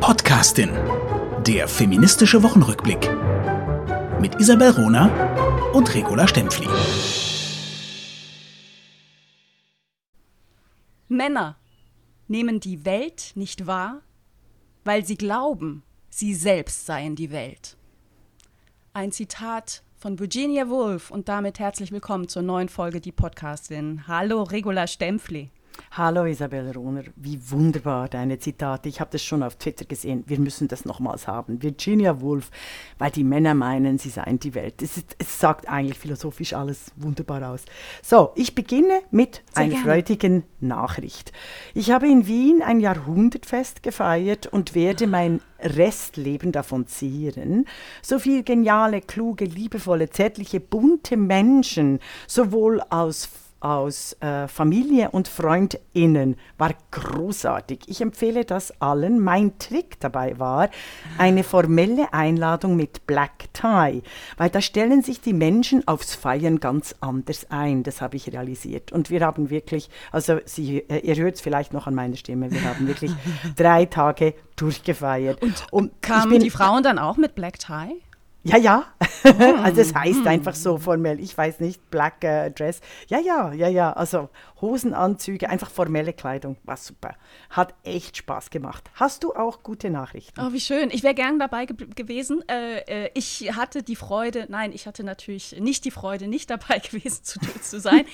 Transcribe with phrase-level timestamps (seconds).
[0.00, 0.70] Podcastin.
[1.46, 3.10] Der feministische Wochenrückblick.
[4.20, 6.68] Mit Isabel Rona und Regula Stempfli.
[11.08, 11.56] Männer
[12.28, 14.02] nehmen die Welt nicht wahr,
[14.84, 17.76] weil sie glauben, sie selbst seien die Welt.
[18.92, 24.06] Ein Zitat von Virginia Woolf und damit herzlich willkommen zur neuen Folge Die Podcastin.
[24.06, 25.50] Hallo Regula Stempfli.
[25.92, 28.88] Hallo Isabel Rohner, wie wunderbar deine Zitate.
[28.88, 30.24] Ich habe das schon auf Twitter gesehen.
[30.26, 31.62] Wir müssen das nochmals haben.
[31.62, 32.50] Virginia Woolf,
[32.98, 34.82] weil die Männer meinen, sie seien die Welt.
[34.82, 37.64] Es, ist, es sagt eigentlich philosophisch alles wunderbar aus.
[38.02, 39.84] So, ich beginne mit Sehr einer gerne.
[39.84, 41.32] freudigen Nachricht.
[41.74, 47.64] Ich habe in Wien ein Jahrhundertfest gefeiert und werde mein Restleben davon zehren.
[48.02, 53.28] So viel geniale, kluge, liebevolle, zärtliche, bunte Menschen, sowohl aus
[53.66, 57.80] aus äh, Familie und Freundinnen war großartig.
[57.86, 59.20] Ich empfehle das allen.
[59.20, 60.70] Mein Trick dabei war
[61.18, 64.02] eine formelle Einladung mit Black Tie,
[64.36, 67.82] weil da stellen sich die Menschen aufs Feiern ganz anders ein.
[67.82, 68.92] Das habe ich realisiert.
[68.92, 72.50] Und wir haben wirklich, also Sie, äh, ihr hört es vielleicht noch an meiner Stimme,
[72.50, 73.12] wir haben wirklich
[73.56, 75.42] drei Tage durchgefeiert.
[75.42, 78.00] Und, und kamen die Frauen dann auch mit Black Tie?
[78.46, 78.84] Ja, ja.
[79.22, 79.58] Hm.
[79.64, 80.28] also es heißt hm.
[80.28, 81.20] einfach so formell.
[81.20, 82.80] Ich weiß nicht, Black äh, Dress.
[83.08, 83.92] Ja, ja, ja, ja.
[83.92, 84.28] Also
[84.60, 86.56] Hosenanzüge, einfach formelle Kleidung.
[86.64, 87.16] War super.
[87.50, 88.90] Hat echt Spaß gemacht.
[88.94, 90.40] Hast du auch gute Nachrichten?
[90.40, 90.90] Oh, wie schön.
[90.90, 92.42] Ich wäre gern dabei ge gewesen.
[92.48, 96.78] Äh, äh, ich hatte die Freude, nein, ich hatte natürlich nicht die Freude, nicht dabei
[96.90, 98.04] gewesen zu, zu sein.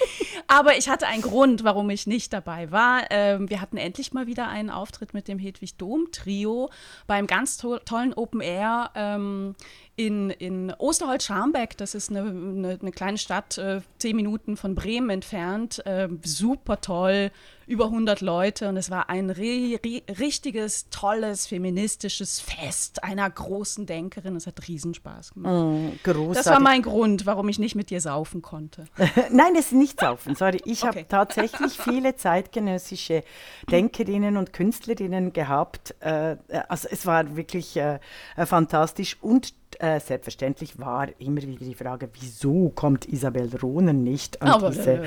[0.46, 3.04] aber ich hatte einen Grund, warum ich nicht dabei war.
[3.10, 6.70] Ähm, wir hatten endlich mal wieder einen Auftritt mit dem Hedwig Dom Trio
[7.06, 8.90] beim ganz to tollen Open Air.
[8.94, 9.54] Ähm,
[9.94, 15.10] in, in Osterholz-Scharmbeck, das ist eine, eine, eine, kleine Stadt, äh, zehn Minuten von Bremen
[15.10, 17.30] entfernt, äh, super toll,
[17.66, 23.86] über 100 Leute und es war ein ri ri richtiges, tolles, feministisches Fest einer großen
[23.86, 24.34] Denkerin.
[24.36, 25.96] Es hat Riesenspaß gemacht.
[26.04, 26.32] Mm.
[26.32, 28.86] Das war mein Grund, warum ich nicht mit dir saufen konnte.
[29.30, 30.60] Nein, es ist nicht saufen, sorry.
[30.64, 30.88] Ich okay.
[30.88, 33.22] habe tatsächlich viele zeitgenössische
[33.70, 35.94] Denkerinnen und Künstlerinnen gehabt.
[36.00, 36.36] Äh,
[36.68, 38.00] also es war wirklich äh,
[38.36, 44.48] fantastisch und äh, selbstverständlich war immer wieder die Frage, wieso kommt Isabel Rohnen nicht an
[44.48, 45.02] Aber, diese...
[45.02, 45.04] Äh,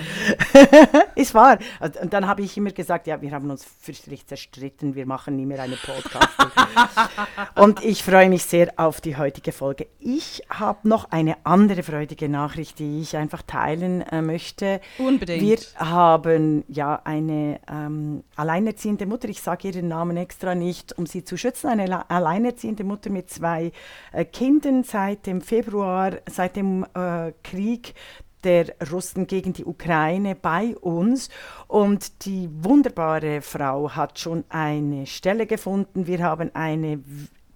[1.15, 1.59] es war.
[2.01, 5.45] Und dann habe ich immer gesagt, ja, wir haben uns fürchterlich zerstritten, wir machen nie
[5.45, 6.29] mehr eine Podcast.
[7.55, 9.87] und ich freue mich sehr auf die heutige Folge.
[9.99, 14.81] Ich habe noch eine andere freudige Nachricht, die ich einfach teilen äh, möchte.
[14.97, 15.41] Unbedingt.
[15.41, 21.23] Wir haben ja eine ähm, alleinerziehende Mutter, ich sage ihren Namen extra nicht, um sie
[21.23, 23.71] zu schützen, eine alleinerziehende Mutter mit zwei
[24.11, 27.93] äh, Kindern Finden seit dem Februar, seit dem äh, Krieg
[28.45, 31.29] der Russen gegen die Ukraine bei uns.
[31.67, 36.07] Und die wunderbare Frau hat schon eine Stelle gefunden.
[36.07, 37.03] Wir haben eine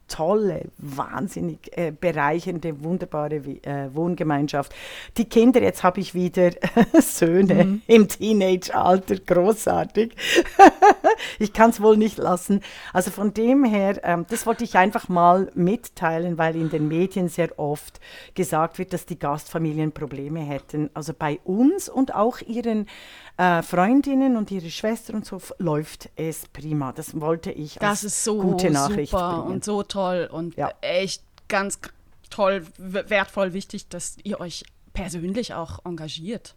[0.09, 4.74] tolle, wahnsinnig äh, bereichernde, wunderbare äh, Wohngemeinschaft.
[5.18, 6.52] Die Kinder, jetzt habe ich wieder
[7.00, 7.81] Söhne mhm.
[7.88, 10.16] im Teenage-Alter, großartig.
[11.40, 12.62] ich kann es wohl nicht lassen.
[12.92, 17.30] Also von dem her, ähm, das wollte ich einfach mal mitteilen, weil in den Medien
[17.30, 18.00] sehr oft
[18.34, 20.90] gesagt wird, dass die Gastfamilien Probleme hätten.
[20.94, 22.88] Also bei uns und auch ihren
[23.40, 26.92] äh, Freundinnen und ihre Schwester und so läuft es prima.
[26.92, 29.54] Das wollte ich das ist so gute Nachricht super bringen.
[29.54, 30.74] und so toll und ja.
[30.82, 31.80] echt ganz
[32.30, 36.56] toll, wertvoll, wichtig, dass ihr euch persönlich auch engagiert.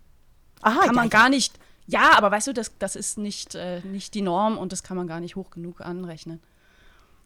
[0.60, 1.56] Aha, kann man ja, gar nicht.
[1.86, 4.96] Ja, aber weißt du, das, das ist nicht, äh, nicht die Norm und das kann
[4.96, 6.40] man gar nicht hoch genug anrechnen.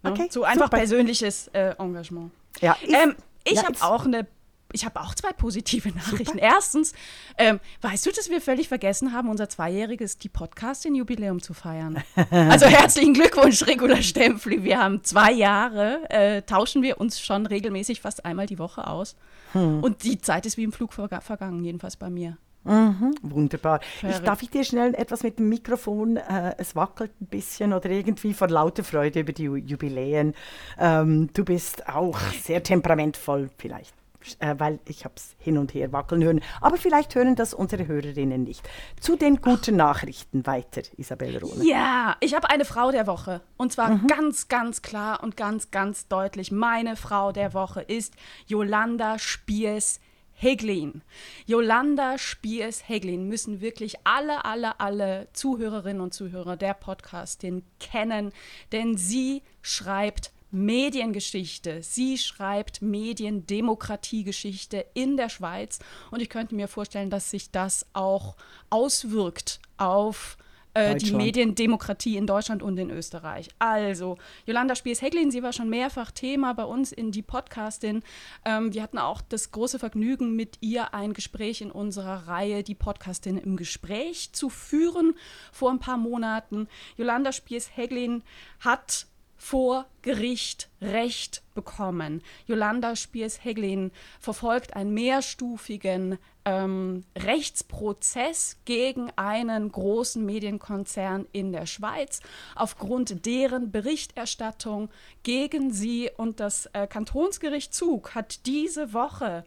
[0.02, 0.10] Ja?
[0.10, 0.76] Okay, so einfach super.
[0.76, 2.30] persönliches äh, Engagement.
[2.60, 4.26] Ja, ähm, ich ja, habe auch eine
[4.72, 6.34] ich habe auch zwei positive Nachrichten.
[6.34, 6.42] Super.
[6.42, 6.92] Erstens,
[7.38, 12.02] ähm, weißt du, dass wir völlig vergessen haben, unser zweijähriges die Podcast-Jubiläum zu feiern?
[12.30, 14.64] also herzlichen Glückwunsch, Regula Stempfli.
[14.64, 19.16] Wir haben zwei Jahre, äh, tauschen wir uns schon regelmäßig fast einmal die Woche aus.
[19.52, 19.82] Hm.
[19.82, 22.36] Und die Zeit ist wie im Flug verga vergangen, jedenfalls bei mir.
[22.66, 23.80] Mhm, wunderbar.
[24.02, 27.88] Ich, darf ich dir schnell etwas mit dem Mikrofon, äh, es wackelt ein bisschen oder
[27.90, 30.34] irgendwie vor lauter Freude über die Jubiläen.
[30.76, 33.94] Ähm, du bist auch sehr temperamentvoll vielleicht
[34.38, 36.40] äh, weil ich habe es hin und her wackeln hören.
[36.60, 38.68] Aber vielleicht hören das unsere Hörerinnen nicht.
[39.00, 41.64] Zu den guten Nachrichten weiter, Isabelle Rohne.
[41.64, 43.40] Ja, ich habe eine Frau der Woche.
[43.56, 44.06] Und zwar mhm.
[44.06, 46.52] ganz, ganz klar und ganz, ganz deutlich.
[46.52, 48.14] Meine Frau der Woche ist
[48.46, 50.00] Jolanda Spiers.
[50.38, 51.00] Heglin.
[51.46, 58.32] Jolanda Spiers-Heglin müssen wirklich alle, alle, alle Zuhörerinnen und Zuhörer der Podcastin kennen,
[58.70, 61.82] denn sie schreibt Mediengeschichte.
[61.82, 65.78] Sie schreibt Mediendemokratiegeschichte in der Schweiz
[66.10, 68.36] und ich könnte mir vorstellen, dass sich das auch
[68.70, 70.36] auswirkt auf
[70.76, 73.48] äh, die Mediendemokratie in Deutschland und in Österreich.
[73.58, 78.02] Also, Jolanda Spies-Hecklin, sie war schon mehrfach Thema bei uns in die Podcastin.
[78.44, 82.74] Ähm, wir hatten auch das große Vergnügen, mit ihr ein Gespräch in unserer Reihe, die
[82.74, 85.14] Podcastin im Gespräch zu führen
[85.50, 86.68] vor ein paar Monaten.
[86.98, 88.22] Jolanda Spies-Hecklin
[88.60, 92.22] hat vor Gericht Recht bekommen.
[92.46, 93.90] Jolanda Spiers-Heglin
[94.20, 102.20] verfolgt einen mehrstufigen ähm, Rechtsprozess gegen einen großen Medienkonzern in der Schweiz
[102.54, 104.90] aufgrund deren Berichterstattung
[105.22, 106.10] gegen sie.
[106.16, 109.44] Und das äh, Kantonsgericht Zug hat diese Woche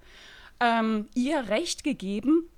[0.59, 2.49] ähm, ihr Recht gegeben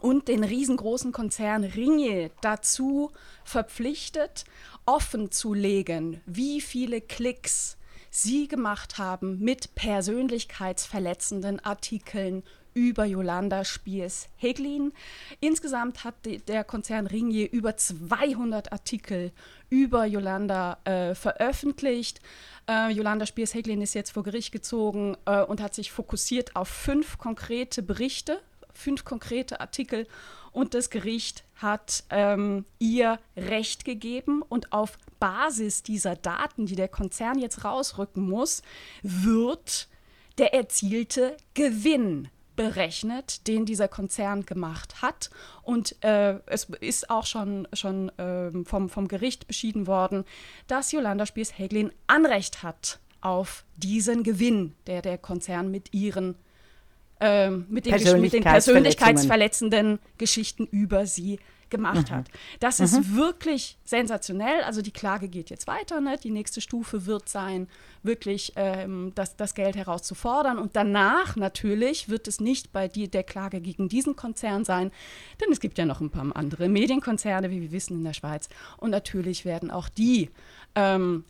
[0.00, 3.10] und den riesengroßen Konzern Ringier dazu
[3.44, 4.44] verpflichtet,
[4.88, 7.76] offen zu legen, wie viele Klicks
[8.10, 12.42] sie gemacht haben mit persönlichkeitsverletzenden Artikeln
[12.72, 14.94] über Jolanda Spiers-Heglin.
[15.40, 19.32] Insgesamt hat der Konzern Ringier über 200 Artikel
[19.68, 22.22] über Jolanda äh, veröffentlicht.
[22.66, 27.18] Äh, Jolanda Spiers-Heglin ist jetzt vor Gericht gezogen äh, und hat sich fokussiert auf fünf
[27.18, 28.40] konkrete Berichte,
[28.78, 30.06] fünf konkrete Artikel
[30.52, 36.88] und das Gericht hat ähm, ihr Recht gegeben und auf Basis dieser Daten, die der
[36.88, 38.62] Konzern jetzt rausrücken muss,
[39.02, 39.88] wird
[40.38, 45.30] der erzielte Gewinn berechnet, den dieser Konzern gemacht hat.
[45.62, 50.24] Und äh, es ist auch schon, schon äh, vom, vom Gericht beschieden worden,
[50.66, 56.36] dass Jolanda Spies-Häglin Anrecht hat auf diesen Gewinn, der der Konzern mit ihren
[57.20, 61.38] ähm, mit, den mit, den persönlichkeitsverletzenden Geschichten über sie
[61.70, 62.14] gemacht mhm.
[62.14, 62.28] hat.
[62.60, 62.84] Das mhm.
[62.84, 64.62] ist wirklich sensationell.
[64.62, 66.00] Also die Klage geht jetzt weiter.
[66.00, 66.16] Ne?
[66.22, 67.68] Die nächste Stufe wird sein,
[68.02, 70.58] wirklich ähm, das, das Geld herauszufordern.
[70.58, 74.90] Und danach natürlich wird es nicht bei die, der Klage gegen diesen Konzern sein,
[75.40, 78.48] denn es gibt ja noch ein paar andere Medienkonzerne, wie wir wissen, in der Schweiz.
[78.76, 80.30] Und natürlich werden auch die
[80.74, 81.24] ähm,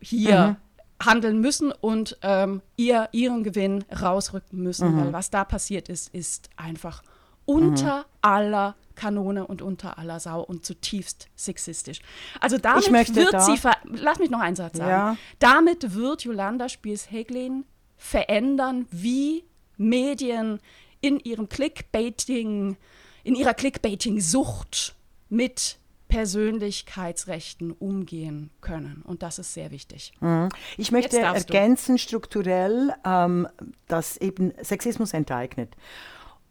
[0.00, 0.67] hier mhm
[1.00, 5.00] handeln müssen und ähm, ihr, ihren Gewinn rausrücken müssen, mhm.
[5.00, 7.02] weil was da passiert ist, ist einfach
[7.44, 8.04] unter mhm.
[8.22, 12.00] aller Kanone und unter aller Sau und zutiefst sexistisch.
[12.40, 15.16] Also damit wird da sie, lass mich noch einen Satz sagen, ja.
[15.38, 17.64] damit wird Jolanda Spies-Heglin
[17.96, 19.44] verändern, wie
[19.76, 20.58] Medien
[21.00, 22.76] in ihrem Clickbaiting,
[23.22, 24.94] in ihrer Clickbaiting-Sucht
[25.28, 25.78] mit
[26.08, 29.02] Persönlichkeitsrechten umgehen können.
[29.06, 30.12] Und das ist sehr wichtig.
[30.20, 30.48] Mhm.
[30.76, 31.98] Ich möchte ergänzen du.
[31.98, 33.46] strukturell, ähm,
[33.86, 35.76] dass eben Sexismus enteignet.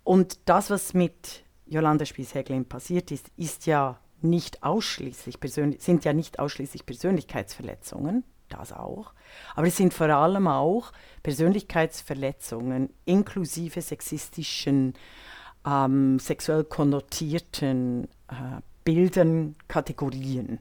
[0.03, 5.37] Und das, was mit Jolanda Spies-Häglin passiert ist, ist ja nicht ausschließlich
[5.79, 9.13] sind ja nicht ausschließlich Persönlichkeitsverletzungen, das auch,
[9.55, 10.91] aber es sind vor allem auch
[11.23, 14.93] Persönlichkeitsverletzungen inklusive sexistischen,
[15.65, 20.59] ähm, sexuell konnotierten äh, Bildern, Kategorien.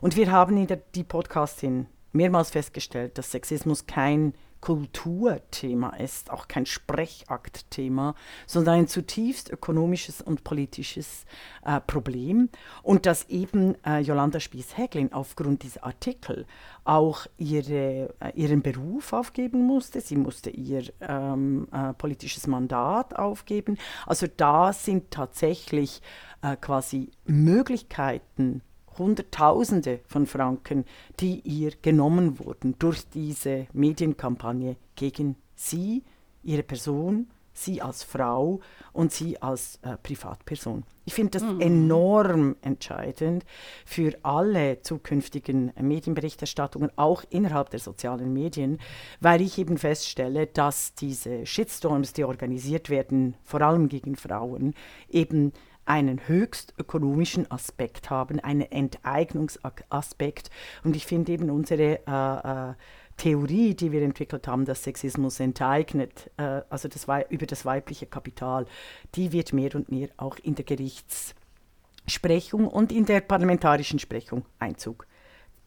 [0.00, 4.32] Und wir haben in der die Podcastin mehrmals festgestellt, dass Sexismus kein
[4.62, 8.14] Kulturthema ist, auch kein Sprechaktthema,
[8.46, 11.26] sondern ein zutiefst ökonomisches und politisches
[11.66, 12.48] äh, Problem.
[12.82, 16.46] Und dass eben äh, Jolanda Spies-Häglin aufgrund dieser Artikel
[16.84, 20.00] auch ihre, äh, ihren Beruf aufgeben musste.
[20.00, 23.76] Sie musste ihr ähm, äh, politisches Mandat aufgeben.
[24.06, 26.00] Also da sind tatsächlich
[26.46, 28.62] äh, quasi Möglichkeiten,
[28.98, 30.84] Hunderttausende von Franken,
[31.20, 36.02] die ihr genommen wurden durch diese Medienkampagne gegen sie,
[36.42, 38.60] ihre Person, sie als Frau
[38.92, 40.84] und sie als äh, Privatperson.
[41.04, 41.60] Ich finde das mhm.
[41.60, 43.44] enorm entscheidend
[43.84, 48.78] für alle zukünftigen Medienberichterstattungen, auch innerhalb der sozialen Medien,
[49.20, 54.74] weil ich eben feststelle, dass diese Shitstorms, die organisiert werden, vor allem gegen Frauen,
[55.08, 55.52] eben
[55.86, 60.50] einen höchst ökonomischen Aspekt haben, einen Enteignungsaspekt.
[60.84, 62.74] Und ich finde eben unsere äh, äh,
[63.16, 68.66] Theorie, die wir entwickelt haben, dass Sexismus enteignet, äh, also das über das weibliche Kapital,
[69.14, 75.06] die wird mehr und mehr auch in der Gerichtssprechung und in der parlamentarischen Sprechung Einzug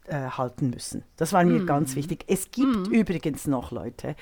[0.04, 1.02] äh, halten müssen.
[1.16, 1.66] Das war mir mm.
[1.66, 2.24] ganz wichtig.
[2.28, 2.92] Es gibt mm.
[2.92, 4.16] übrigens noch Leute,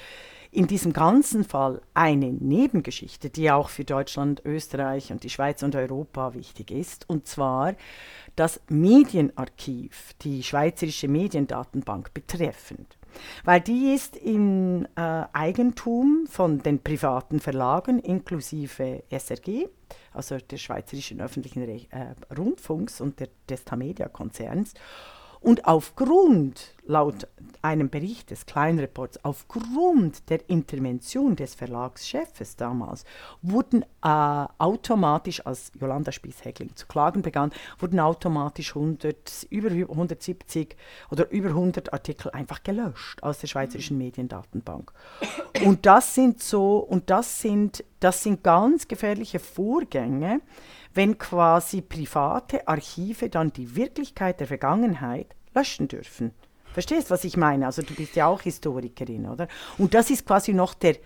[0.50, 5.76] in diesem ganzen Fall eine Nebengeschichte, die auch für Deutschland, Österreich und die Schweiz und
[5.76, 7.74] Europa wichtig ist, und zwar
[8.36, 12.96] das Medienarchiv, die Schweizerische Mediendatenbank betreffend.
[13.44, 19.66] Weil die ist im äh, Eigentum von den privaten Verlagen inklusive SRG,
[20.12, 24.74] also des Schweizerischen Öffentlichen Re äh, Rundfunks und der, des Tamedia-Konzerns.
[25.40, 27.28] Und aufgrund, laut
[27.60, 33.04] einem Bericht des Kleinreports, aufgrund der Intervention des Verlagschefes damals,
[33.42, 40.76] wurden äh, automatisch, als Jolanda Spies-Heckling zu klagen begann, wurden automatisch 100, über 170
[41.10, 43.98] oder über 100 Artikel einfach gelöscht aus der Schweizerischen.
[43.98, 44.92] Mediendatenbank.
[45.64, 50.40] Und das sind so, und das sind, das sind ganz gefährliche Vorgänge,
[50.98, 56.32] wenn quasi private Archive dann die Wirklichkeit der Vergangenheit löschen dürfen.
[56.72, 57.66] Verstehst, du, was ich meine?
[57.66, 59.46] Also du bist ja auch Historikerin, oder?
[59.78, 60.96] Und das ist quasi noch der,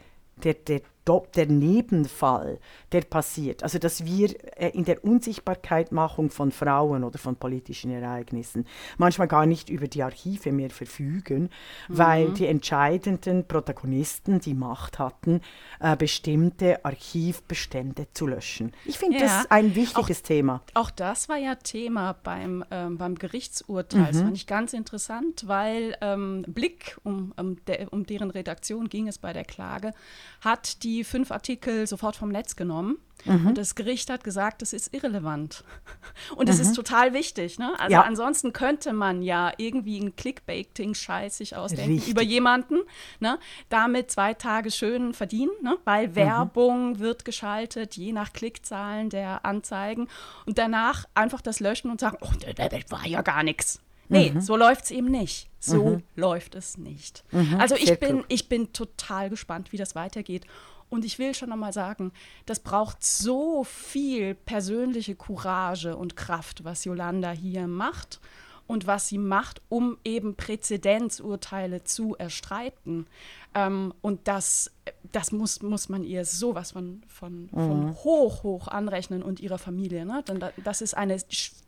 [0.43, 2.59] der, der der Nebenfall,
[2.93, 3.63] der passiert.
[3.63, 8.67] Also dass wir äh, in der Unsichtbarkeitmachung von Frauen oder von politischen Ereignissen
[8.99, 11.51] manchmal gar nicht über die Archive mehr verfügen,
[11.89, 11.99] mhm.
[11.99, 15.41] weil die entscheidenden Protagonisten die Macht hatten,
[15.81, 18.73] äh, bestimmte Archivbestände zu löschen.
[18.85, 19.25] Ich finde ja.
[19.25, 20.63] das ein wichtiges auch, Thema.
[20.75, 24.03] Auch das war ja Thema beim, ähm, beim Gerichtsurteil.
[24.03, 24.07] Mhm.
[24.07, 29.09] Das fand ich ganz interessant, weil ähm, Blick, um, um, der, um deren Redaktion ging
[29.09, 29.93] es bei der Klage,
[30.41, 32.99] hat die fünf Artikel sofort vom Netz genommen.
[33.25, 33.49] Mhm.
[33.49, 35.65] Und das Gericht hat gesagt, das ist irrelevant.
[36.37, 36.63] Und das mhm.
[36.63, 37.59] ist total wichtig.
[37.59, 37.73] Ne?
[37.79, 38.03] Also ja.
[38.03, 42.11] ansonsten könnte man ja irgendwie einen Clickbaiting-Scheiß sich ausdenken Richtig.
[42.11, 42.81] über jemanden,
[43.21, 43.39] ne?
[43.69, 45.79] damit zwei Tage schön verdienen, ne?
[45.85, 46.17] weil mhm.
[46.17, 50.09] Werbung wird geschaltet, je nach Klickzahlen der Anzeigen.
[50.47, 53.81] Und danach einfach das löschen und sagen, oh, das war ja gar nichts.
[54.09, 54.41] Nee, mhm.
[54.41, 55.49] so läuft es eben nicht.
[55.59, 56.03] So mhm.
[56.17, 57.25] läuft es nicht.
[57.31, 57.57] Mhm.
[57.59, 60.45] Also ich bin, ich bin total gespannt, wie das weitergeht.
[60.93, 62.13] Und ich will schon nochmal sagen,
[62.45, 68.21] das braucht so viel persönliche Courage und Kraft, was Yolanda hier macht
[68.67, 73.07] und was sie macht, um eben Präzedenzurteile zu erstreiten.
[73.55, 74.71] Ähm, und das,
[75.11, 77.95] das muss, muss man ihr sowas von, von, von mhm.
[77.97, 80.07] hoch, hoch anrechnen und ihrer Familie.
[80.07, 80.25] Ne?
[80.27, 81.19] Denn das ist eine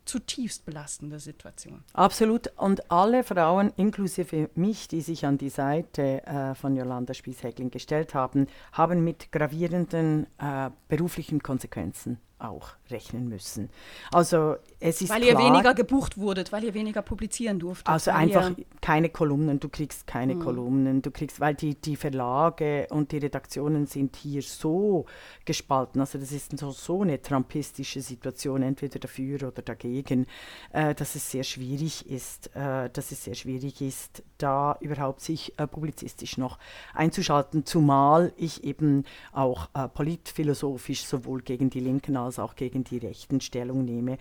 [0.05, 1.83] zutiefst belastende Situation.
[1.93, 2.53] Absolut.
[2.57, 8.15] Und alle Frauen, inklusive mich, die sich an die Seite äh, von Jolanda Spies-Heckling gestellt
[8.15, 13.71] haben, haben mit gravierenden äh, beruflichen Konsequenzen auch rechnen müssen.
[14.13, 17.89] Also es ist Weil klar, ihr weniger gebucht wurdet, weil ihr weniger publizieren durftet.
[17.89, 20.41] Also einfach keine Kolumnen, du kriegst keine mhm.
[20.41, 25.07] Kolumnen, du kriegst, weil die, die Verlage und die Redaktionen sind hier so
[25.45, 26.01] gespalten.
[26.01, 30.27] Also das ist so, so eine trumpistische Situation, entweder dafür oder dagegen,
[30.73, 35.59] äh, dass es sehr schwierig ist, äh, dass es sehr schwierig ist, da überhaupt sich
[35.59, 36.59] äh, publizistisch noch
[36.93, 42.99] einzuschalten, zumal ich eben auch äh, politphilosophisch sowohl gegen die Linken als auch gegen die
[42.99, 44.19] Rechten Stellung nehme.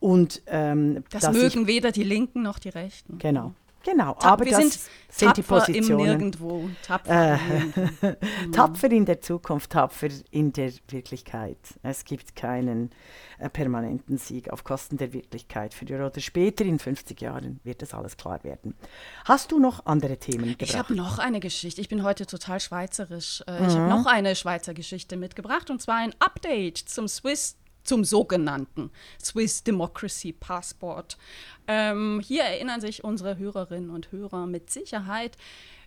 [0.00, 3.18] Und, ähm, das mögen ich, weder die Linken noch die Rechten.
[3.18, 3.54] Genau.
[3.84, 4.78] Genau, Tapp, aber das sind,
[5.10, 6.00] sind die Positionen.
[6.00, 8.16] Im Nirgendwo, tapfer, äh,
[8.52, 11.58] tapfer in der Zukunft, tapfer in der Wirklichkeit.
[11.82, 12.90] Es gibt keinen
[13.38, 15.74] äh, permanenten Sieg auf Kosten der Wirklichkeit.
[15.74, 18.74] Früher oder später, in 50 Jahren, wird das alles klar werden.
[19.26, 20.62] Hast du noch andere Themen gebracht?
[20.62, 21.80] Ich habe noch eine Geschichte.
[21.80, 23.44] Ich bin heute total schweizerisch.
[23.46, 23.68] Äh, mhm.
[23.68, 28.90] Ich habe noch eine Schweizer Geschichte mitgebracht und zwar ein Update zum Swiss zum sogenannten
[29.22, 31.16] Swiss Democracy Passport.
[31.68, 35.36] Ähm, hier erinnern sich unsere Hörerinnen und Hörer mit Sicherheit.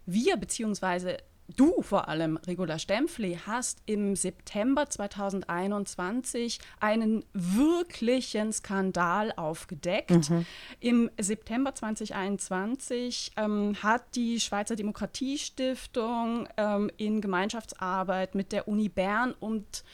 [0.06, 1.18] Wir bzw.
[1.56, 10.30] Du vor allem, Regula Stempfli, hast im September 2021 einen wirklichen Skandal aufgedeckt.
[10.30, 10.46] Mhm.
[10.82, 19.34] Im September 2021 ähm, hat die Schweizer Demokratiestiftung ähm, in Gemeinschaftsarbeit mit der Uni Bern
[19.40, 19.86] und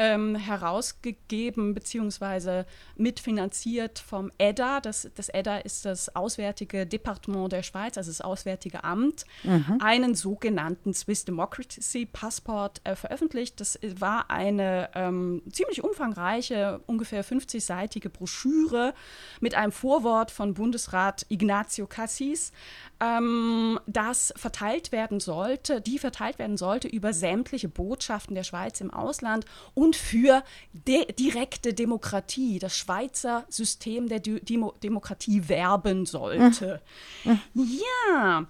[0.00, 2.64] ähm, herausgegeben bzw.
[2.96, 4.80] mitfinanziert vom EDA.
[4.80, 9.76] Das, das EDA ist das Auswärtige Departement der Schweiz, also das Auswärtige Amt, mhm.
[9.80, 13.60] einen sogenannten Swiss Democracy Passport äh, veröffentlicht.
[13.60, 18.94] Das war eine ähm, ziemlich umfangreiche, ungefähr 50-seitige Broschüre
[19.40, 22.52] mit einem Vorwort von Bundesrat Ignacio Cassis,
[23.00, 28.90] ähm, das verteilt werden sollte, die verteilt werden sollte über sämtliche Botschaften der Schweiz im
[28.90, 30.42] Ausland und für
[30.72, 36.80] de direkte Demokratie, das Schweizer System der De Demo Demokratie werben sollte.
[37.24, 37.40] Mhm.
[37.54, 38.46] Ja,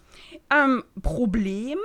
[0.50, 1.78] ähm, Problem,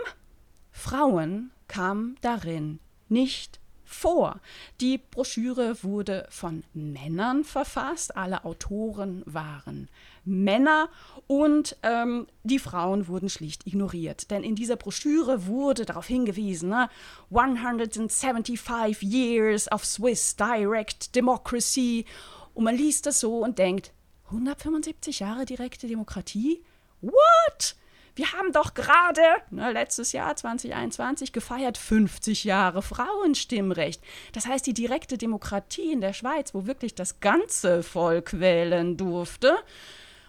[0.71, 4.39] Frauen kamen darin nicht vor.
[4.81, 9.89] Die Broschüre wurde von Männern verfasst, alle Autoren waren
[10.25, 10.89] Männer
[11.27, 14.29] und ähm, die Frauen wurden schlicht ignoriert.
[14.31, 16.89] Denn in dieser Broschüre wurde darauf hingewiesen, ne,
[17.31, 22.05] 175 Years of Swiss Direct Democracy.
[22.53, 23.91] Und man liest das so und denkt,
[24.27, 26.63] 175 Jahre direkte Demokratie?
[27.01, 27.75] What?
[28.15, 34.01] Wir haben doch gerade, ne, letztes Jahr 2021, gefeiert 50 Jahre Frauenstimmrecht.
[34.31, 39.57] Das heißt, die direkte Demokratie in der Schweiz, wo wirklich das ganze Volk wählen durfte,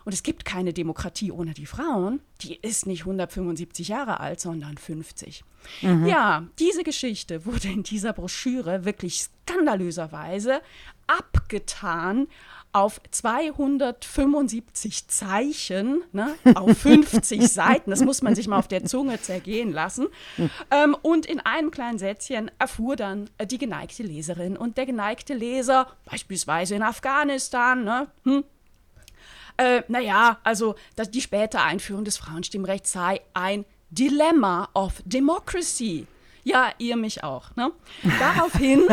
[0.07, 2.21] Und es gibt keine Demokratie ohne die Frauen.
[2.43, 5.43] Die ist nicht 175 Jahre alt, sondern 50.
[5.83, 6.07] Mhm.
[6.07, 10.61] Ja, diese Geschichte wurde in dieser Broschüre wirklich skandalöserweise
[11.09, 12.29] abgetan
[12.73, 19.21] auf 275 Zeichen, ne, auf 50 Seiten, das muss man sich mal auf der Zunge
[19.21, 20.07] zergehen lassen.
[20.71, 25.35] Ähm, und in einem kleinen Sätzchen erfuhr dann äh, die geneigte Leserin und der geneigte
[25.35, 28.45] Leser, beispielsweise in Afghanistan, ne, hm,
[29.57, 36.07] äh, naja, also dass die späte Einführung des Frauenstimmrechts sei ein Dilemma of Democracy.
[36.47, 37.57] Ja, ihr mich auch.
[37.57, 37.73] Ne?
[38.21, 38.87] Daraufhin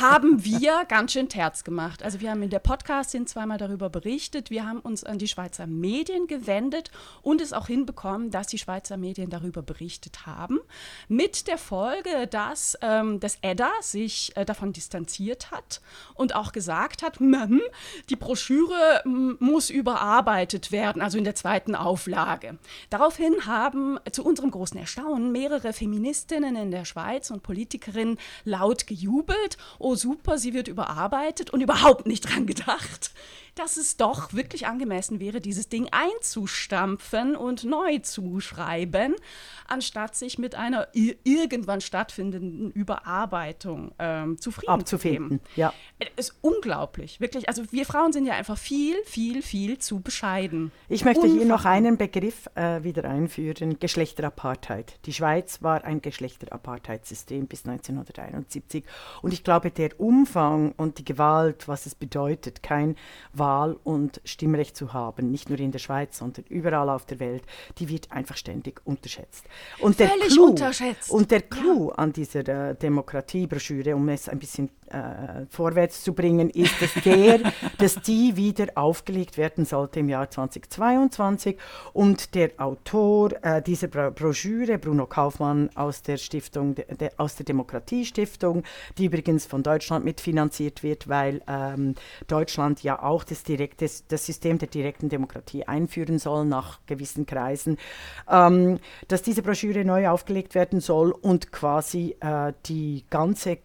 [0.00, 2.02] haben wir ganz schön Terz gemacht.
[2.02, 4.50] Also wir haben in der Podcastin zweimal darüber berichtet.
[4.50, 6.90] Wir haben uns an die Schweizer Medien gewendet
[7.22, 10.58] und es auch hinbekommen, dass die Schweizer Medien darüber berichtet haben.
[11.06, 15.80] Mit der Folge, dass ähm, das Edda sich äh, davon distanziert hat
[16.14, 17.62] und auch gesagt hat, hm,
[18.10, 22.58] die Broschüre muss überarbeitet werden, also in der zweiten Auflage.
[22.90, 29.56] Daraufhin haben zu unserem großen Erstaunen mehrere Feministinnen in der Schweiz und Politikerin laut gejubelt.
[29.78, 33.12] Oh super, sie wird überarbeitet und überhaupt nicht dran gedacht,
[33.56, 39.16] dass es doch wirklich angemessen wäre, dieses Ding einzustampfen und neu zu schreiben,
[39.66, 45.40] anstatt sich mit einer irgendwann stattfindenden Überarbeitung ähm, zufrieden Abzufinden.
[45.54, 45.72] zu Ja.
[45.98, 47.48] Es ist unglaublich, wirklich.
[47.48, 50.70] Also wir Frauen sind ja einfach viel, viel, viel zu bescheiden.
[50.88, 51.44] Ich möchte Unfassbar.
[51.44, 54.98] hier noch einen Begriff äh, wieder einführen, Geschlechterapartheit.
[55.06, 58.84] Die Schweiz war ein Geschlechterapartheitssystem bis 1971
[59.22, 62.96] und ich glaube, der Umfang und die Gewalt, was es bedeutet, kein
[63.46, 67.44] Wahl- und Stimmrecht zu haben, nicht nur in der Schweiz, sondern überall auf der Welt,
[67.78, 69.44] die wird einfach ständig unterschätzt.
[69.78, 71.10] Und Völlig der Clou, unterschätzt.
[71.10, 71.94] Und der Clou ja.
[71.94, 77.40] an dieser äh, Demokratiebroschüre, um es ein bisschen äh, vorwärts zu bringen, ist, dass, der,
[77.78, 81.56] dass die wieder aufgelegt werden sollte im Jahr 2022
[81.92, 87.44] und der Autor äh, dieser Bro Broschüre, Bruno Kaufmann aus der Stiftung, de, aus der
[87.44, 88.62] Demokratiestiftung,
[88.98, 91.94] die übrigens von Deutschland mitfinanziert wird, weil ähm,
[92.26, 97.78] Deutschland ja auch das, direkte, das System der direkten Demokratie einführen soll nach gewissen Kreisen,
[98.30, 98.78] ähm,
[99.08, 103.56] dass diese Broschüre neu aufgelegt werden soll und quasi äh, die ganze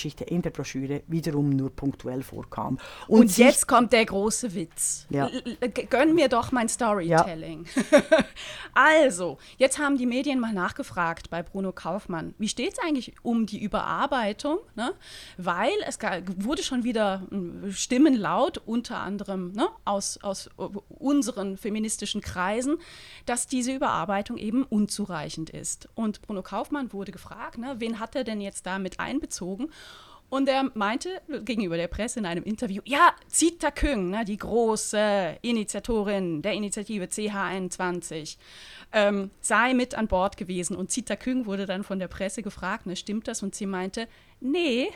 [0.00, 2.78] Geschlechterapartheidsgeschichte in der Broschüre wiederum nur punktuell vorkam.
[3.06, 5.06] Und, und jetzt kommt der große Witz.
[5.10, 5.30] Ja.
[5.88, 7.66] Gönn mir doch mein Storytelling.
[7.90, 8.02] Ja.
[8.74, 13.46] also, jetzt haben die Medien mal nachgefragt bei Bruno Kaufmann, wie steht es eigentlich um
[13.46, 14.58] die Überarbeitung?
[14.74, 14.92] Ne?
[15.36, 15.98] Weil es
[16.36, 20.50] wurde schon wieder hm, Stimmen laut, unter anderem ne, aus, aus
[20.88, 22.78] unseren feministischen Kreisen,
[23.26, 25.88] dass diese Überarbeitung eben unzureichend ist.
[25.94, 29.70] Und Bruno Kaufmann wurde gefragt, ne, wen hat er denn jetzt da mit einbezogen?
[30.30, 35.38] Und er meinte gegenüber der Presse in einem Interview, ja, Zita Küng, ne, die große
[35.42, 38.36] Initiatorin der Initiative CH21,
[38.92, 40.76] ähm, sei mit an Bord gewesen.
[40.76, 43.42] Und Zita Küng wurde dann von der Presse gefragt, ne, stimmt das?
[43.42, 44.06] Und sie meinte,
[44.40, 44.90] nee,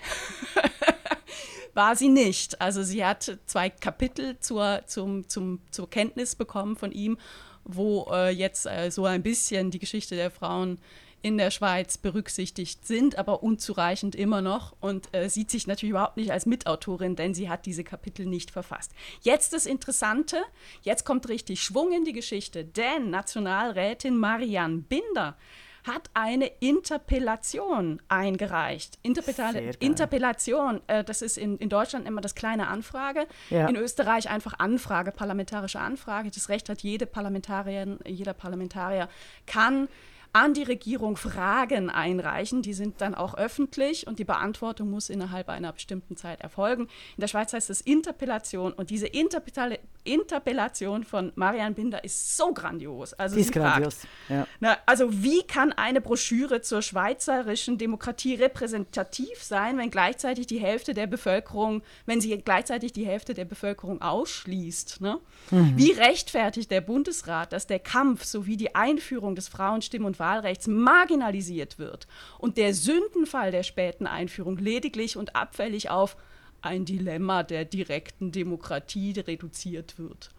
[1.75, 2.61] war sie nicht.
[2.61, 7.19] Also sie hat zwei Kapitel zur, zum, zum, zur Kenntnis bekommen von ihm
[7.65, 10.79] wo äh, jetzt äh, so ein bisschen die Geschichte der Frauen
[11.25, 16.19] in der Schweiz berücksichtigt sind, aber unzureichend immer noch und äh, sieht sich natürlich überhaupt
[16.19, 18.93] nicht als Mitautorin, denn sie hat diese Kapitel nicht verfasst.
[19.23, 20.37] Jetzt das Interessante,
[20.83, 25.39] jetzt kommt richtig Schwung in die Geschichte, denn Nationalrätin Marianne Binder
[25.85, 28.99] hat eine Interpellation eingereicht.
[29.03, 33.67] Interpella Interpellation, äh, das ist in, in Deutschland immer das kleine Anfrage, ja.
[33.67, 36.31] in Österreich einfach Anfrage, parlamentarische Anfrage.
[36.31, 39.09] Das Recht hat jede Parlamentarierin, jeder Parlamentarier
[39.47, 39.89] kann
[40.35, 42.61] an die Regierung Fragen einreichen.
[42.61, 46.89] Die sind dann auch öffentlich und die Beantwortung muss innerhalb einer bestimmten Zeit erfolgen.
[47.17, 52.53] In der Schweiz heißt es Interpellation und diese Interpella Interpellation von Marianne Binder ist so
[52.53, 53.15] grandios.
[53.15, 53.95] Also ist grandios.
[53.95, 54.47] Fragt, ja.
[54.61, 60.93] na, also wie kann eine Broschüre zur schweizerischen Demokratie repräsentativ sein, wenn gleichzeitig die Hälfte
[60.93, 65.01] der Bevölkerung, wenn sie gleichzeitig die Hälfte der Bevölkerung ausschließt?
[65.01, 65.21] Ne?
[65.51, 65.73] Mhm.
[65.77, 71.79] Wie rechtfertigt der Bundesrat, dass der Kampf sowie die Einführung des Frauenstimm- und Wahlrechts marginalisiert
[71.79, 72.07] wird
[72.39, 76.17] und der Sündenfall der späten Einführung lediglich und abfällig auf
[76.63, 80.31] ein Dilemma der direkten Demokratie reduziert wird.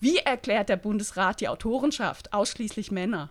[0.00, 2.32] Wie erklärt der Bundesrat die Autorenschaft?
[2.32, 3.28] Ausschließlich Männer.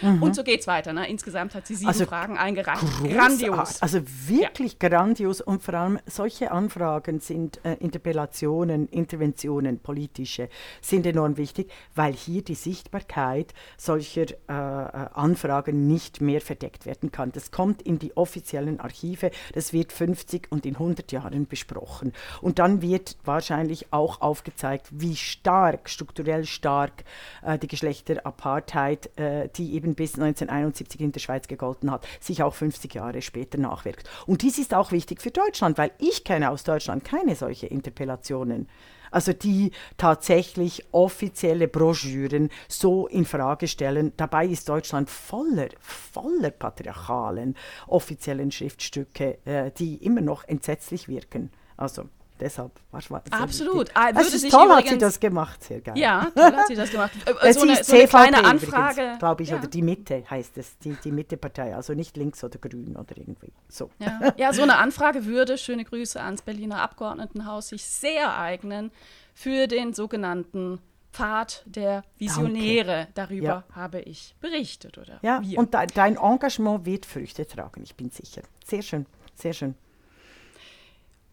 [0.00, 0.22] Mhm.
[0.22, 0.92] Und so geht es weiter.
[0.92, 1.08] Ne?
[1.08, 2.82] Insgesamt hat sie sieben also Fragen eingereicht.
[3.04, 3.82] Grandios.
[3.82, 4.88] Also wirklich ja.
[4.88, 5.40] grandios.
[5.40, 10.48] Und vor allem solche Anfragen sind äh, Interpellationen, Interventionen, politische,
[10.80, 17.12] sind enorm wichtig, weil hier die Sichtbarkeit solcher äh, äh Anfragen nicht mehr verdeckt werden
[17.12, 17.32] kann.
[17.32, 22.12] Das kommt in die offiziellen Archive, das wird 50 und in 100 Jahren besprochen.
[22.40, 27.04] Und dann wird wahrscheinlich auch aufgezeigt, wie stark, strukturell stark
[27.42, 32.54] äh, die Geschlechterapartheid, äh, die eben bis 1971 in der Schweiz gegolten hat, sich auch
[32.54, 34.08] 50 Jahre später nachwirkt.
[34.26, 38.68] Und dies ist auch wichtig für Deutschland, weil ich kenne aus Deutschland keine solche Interpellationen.
[39.14, 44.12] Also die tatsächlich offizielle Broschüren so in Frage stellen.
[44.16, 47.54] Dabei ist Deutschland voller, voller patriarchalen
[47.86, 51.50] offiziellen Schriftstücke, äh, die immer noch entsetzlich wirken.
[51.76, 52.08] Also
[52.40, 53.90] Deshalb war Absolut.
[53.94, 55.96] Ah, es ist toll hat sie das gemacht, sehr geil.
[55.96, 57.12] Ja, toll hat sie das gemacht.
[57.24, 59.16] Äh, so, eine, so eine kleine Anfrage.
[59.18, 59.58] glaube ich, ja.
[59.58, 63.52] oder die Mitte heißt es, die, die Mitte-Partei, also nicht links oder grün oder irgendwie
[63.68, 63.90] so.
[63.98, 64.34] Ja.
[64.36, 68.90] ja, so eine Anfrage würde, schöne Grüße ans Berliner Abgeordnetenhaus, sich sehr eignen
[69.34, 70.80] für den sogenannten
[71.12, 73.08] Pfad der Visionäre.
[73.14, 73.34] Danke.
[73.34, 73.64] Darüber ja.
[73.74, 75.18] habe ich berichtet, oder?
[75.22, 75.58] Ja, wir.
[75.58, 78.42] und de dein Engagement wird Früchte tragen, ich bin sicher.
[78.64, 79.74] Sehr schön, sehr schön.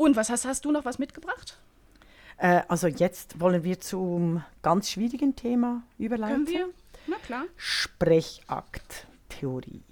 [0.02, 1.60] Und was hast, hast du noch was mitgebracht?
[2.38, 6.46] Äh, also jetzt wollen wir zum ganz schwierigen Thema überleiten.
[6.46, 6.70] Können wir?
[7.06, 7.44] Na klar.
[7.56, 9.84] Sprechakt-Theorie.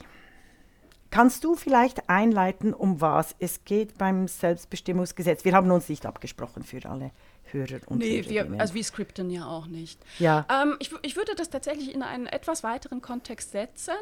[1.11, 5.45] Kannst du vielleicht einleiten, um was es geht beim Selbstbestimmungsgesetz?
[5.45, 7.11] Wir haben uns nicht abgesprochen für alle
[7.51, 9.99] Hörer und Nee, wir, also wir skripten ja auch nicht.
[10.19, 10.45] Ja.
[10.49, 13.93] Ähm, ich, ich würde das tatsächlich in einen etwas weiteren Kontext setzen.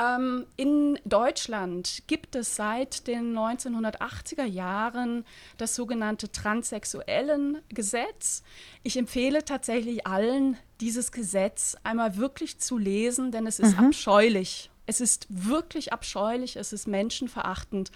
[0.00, 5.24] Ähm, in Deutschland gibt es seit den 1980er Jahren
[5.58, 8.42] das sogenannte Transsexuellengesetz.
[8.82, 13.86] Ich empfehle tatsächlich allen, dieses Gesetz einmal wirklich zu lesen, denn es ist mhm.
[13.86, 14.70] abscheulich.
[14.86, 17.92] Es ist wirklich abscheulich, es ist menschenverachtend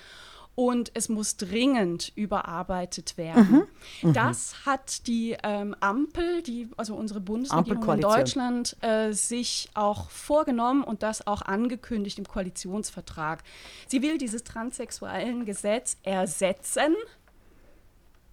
[0.54, 3.66] und es muss dringend überarbeitet werden.
[4.02, 4.08] Mhm.
[4.08, 4.12] Mhm.
[4.12, 10.84] Das hat die ähm, Ampel, die, also unsere Bundesregierung in Deutschland, äh, sich auch vorgenommen
[10.84, 13.42] und das auch angekündigt im Koalitionsvertrag.
[13.88, 16.94] Sie will dieses transsexuellen Gesetz ersetzen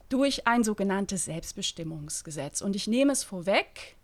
[0.10, 2.62] durch ein sogenanntes Selbstbestimmungsgesetz.
[2.62, 3.96] Und ich nehme es vorweg,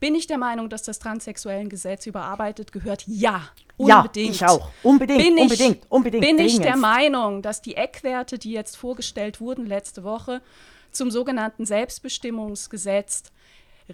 [0.00, 3.04] bin ich der Meinung, dass das transsexuellen Gesetz überarbeitet gehört?
[3.06, 4.40] Ja, unbedingt.
[4.40, 4.70] Ja, ich auch.
[4.82, 6.24] Unbedingt, bin ich, unbedingt, unbedingt.
[6.24, 10.42] Bin ich der Meinung, dass die Eckwerte, die jetzt vorgestellt wurden letzte Woche
[10.90, 13.24] zum sogenannten Selbstbestimmungsgesetz,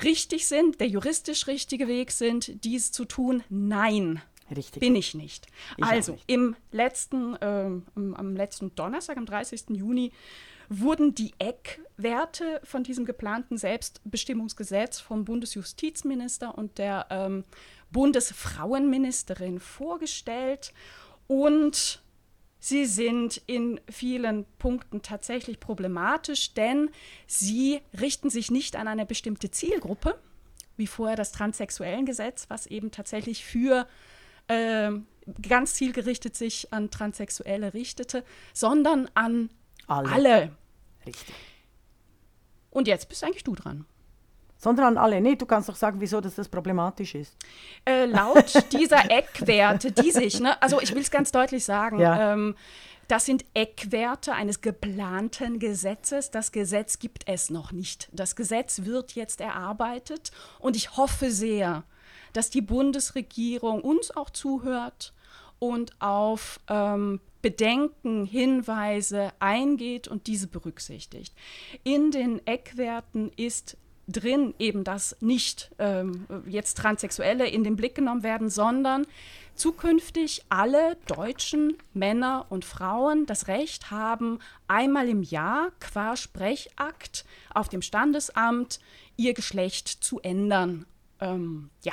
[0.03, 3.43] richtig sind, der juristisch richtige Weg sind, dies zu tun?
[3.49, 4.23] Nein.
[4.55, 4.81] Richtig.
[4.81, 5.49] Bin ich nicht.
[5.77, 6.25] Ich also, nicht.
[6.29, 9.71] Im letzten, ähm, am letzten Donnerstag, am 30.
[9.71, 10.13] Juni,
[10.69, 17.45] wurden die Eckwerte von diesem geplanten Selbstbestimmungsgesetz vom Bundesjustizminister und der ähm,
[17.91, 20.73] Bundesfrauenministerin vorgestellt
[21.27, 22.03] und
[22.59, 26.91] Sie sind in vielen Punkten tatsächlich problematisch, denn
[27.27, 30.19] sie richten sich nicht an eine bestimmte Zielgruppe,
[30.77, 33.87] wie vorher das Transsexuellengesetz, was eben tatsächlich für
[34.49, 34.91] äh,
[35.43, 39.51] ganz zielgerichtet sich an Transsexuelle richtete, sondern an
[39.87, 40.13] alle.
[40.13, 40.53] alle.
[41.07, 41.35] Richtig.
[42.71, 43.87] Und jetzt bist eigentlich du dran.
[44.59, 45.21] Sondern an alle.
[45.21, 47.37] Nee, du kannst doch sagen, wieso das problematisch ist.
[47.85, 52.33] Äh, laut dieser Eckwerte, die sich, ne, also ich will es ganz deutlich sagen, ja.
[52.33, 52.57] ähm,
[53.09, 56.31] das sind Eckwerte eines geplanten Gesetzes.
[56.31, 58.09] Das Gesetz gibt es noch nicht.
[58.13, 61.85] Das Gesetz wird jetzt erarbeitet und ich hoffe sehr,
[62.33, 65.13] dass die Bundesregierung uns auch zuhört
[65.59, 71.33] und auf ähm, Bedenken, Hinweise eingeht und diese berücksichtigt.
[71.85, 73.77] In den Eckwerten ist
[74.09, 79.07] drin eben, dass nicht ähm, jetzt Transsexuelle in den Blick genommen werden, sondern
[79.55, 87.69] zukünftig alle deutschen Männer und Frauen das Recht haben, einmal im Jahr qua Sprechakt auf
[87.69, 88.81] dem Standesamt
[89.17, 90.85] ihr Geschlecht zu ändern.
[91.21, 91.93] Ähm, ja.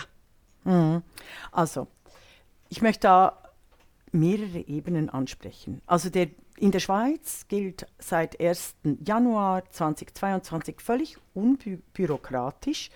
[0.63, 1.03] Mhm.
[1.51, 1.85] Also,
[2.69, 3.42] ich möchte da
[4.13, 5.81] mehrere Ebenen ansprechen.
[5.85, 8.75] Also der, in der Schweiz gilt seit 1.
[9.03, 12.89] Januar 2022 völlig unbürokratisch,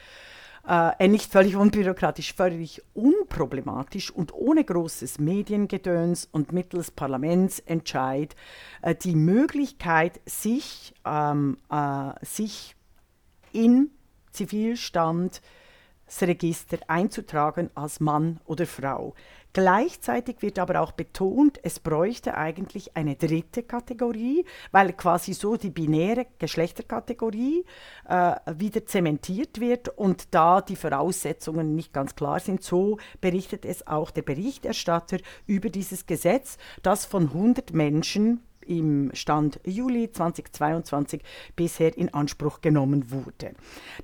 [0.68, 8.36] äh, äh, nicht völlig unbürokratisch, völlig unproblematisch und ohne großes Mediengedöns und mittels Parlamentsentscheid
[8.82, 12.76] äh, die Möglichkeit, sich, ähm, äh, sich
[13.54, 13.92] im
[14.32, 15.42] Zivilstand
[16.22, 19.14] Register einzutragen als Mann oder Frau.
[19.58, 25.72] Gleichzeitig wird aber auch betont, es bräuchte eigentlich eine dritte Kategorie, weil quasi so die
[25.72, 27.66] binäre Geschlechterkategorie
[28.08, 32.62] äh, wieder zementiert wird und da die Voraussetzungen nicht ganz klar sind.
[32.62, 35.18] So berichtet es auch der Berichterstatter
[35.48, 41.24] über dieses Gesetz, das von 100 Menschen im Stand Juli 2022
[41.56, 43.54] bisher in Anspruch genommen wurde.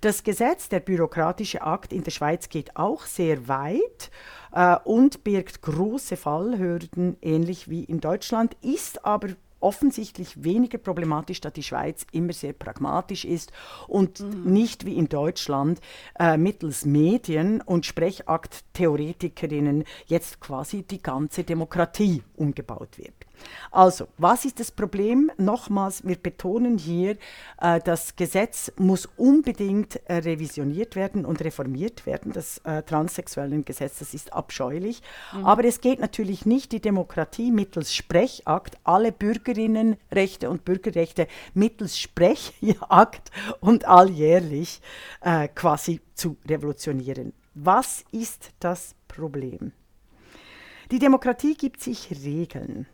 [0.01, 4.09] Das Gesetz, der bürokratische Akt in der Schweiz geht auch sehr weit
[4.53, 9.29] äh, und birgt große Fallhürden, ähnlich wie in Deutschland, ist aber
[9.63, 13.51] offensichtlich weniger problematisch, da die Schweiz immer sehr pragmatisch ist
[13.87, 14.51] und mhm.
[14.51, 15.79] nicht wie in Deutschland
[16.19, 23.13] äh, mittels Medien und Sprechakt-Theoretikerinnen jetzt quasi die ganze Demokratie umgebaut wird.
[23.71, 25.31] Also, was ist das Problem?
[25.37, 27.17] Nochmals, wir betonen hier,
[27.59, 32.31] äh, das Gesetz muss unbedingt äh, revisioniert werden und reformiert werden.
[32.31, 35.01] Das äh, transsexuellen Gesetz, das ist abscheulich.
[35.33, 35.45] Mhm.
[35.45, 43.31] Aber es geht natürlich nicht, die Demokratie mittels Sprechakt, alle Bürgerinnenrechte und Bürgerrechte mittels Sprechakt
[43.59, 44.81] und alljährlich
[45.21, 47.33] äh, quasi zu revolutionieren.
[47.55, 49.73] Was ist das Problem?
[50.91, 52.87] Die Demokratie gibt sich Regeln.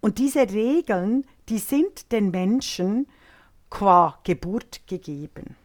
[0.00, 3.06] Und diese Regeln, die sind den Menschen
[3.68, 5.56] qua Geburt gegeben.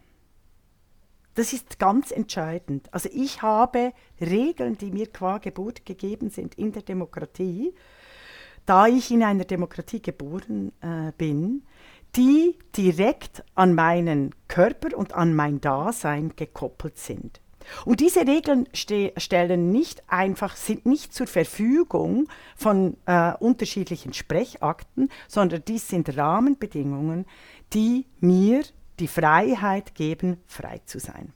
[1.34, 2.92] Das ist ganz entscheidend.
[2.92, 7.74] Also ich habe Regeln, die mir qua Geburt gegeben sind in der Demokratie,
[8.64, 11.62] da ich in einer Demokratie geboren äh, bin,
[12.16, 17.40] die direkt an meinen Körper und an mein Dasein gekoppelt sind.
[17.84, 25.62] Und diese Regeln stellen nicht einfach, sind nicht zur Verfügung von äh, unterschiedlichen Sprechakten, sondern
[25.66, 27.26] dies sind Rahmenbedingungen,
[27.72, 28.62] die mir
[28.98, 31.32] die Freiheit geben, frei zu sein.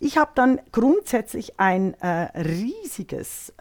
[0.00, 3.52] Ich habe dann grundsätzlich ein äh, riesiges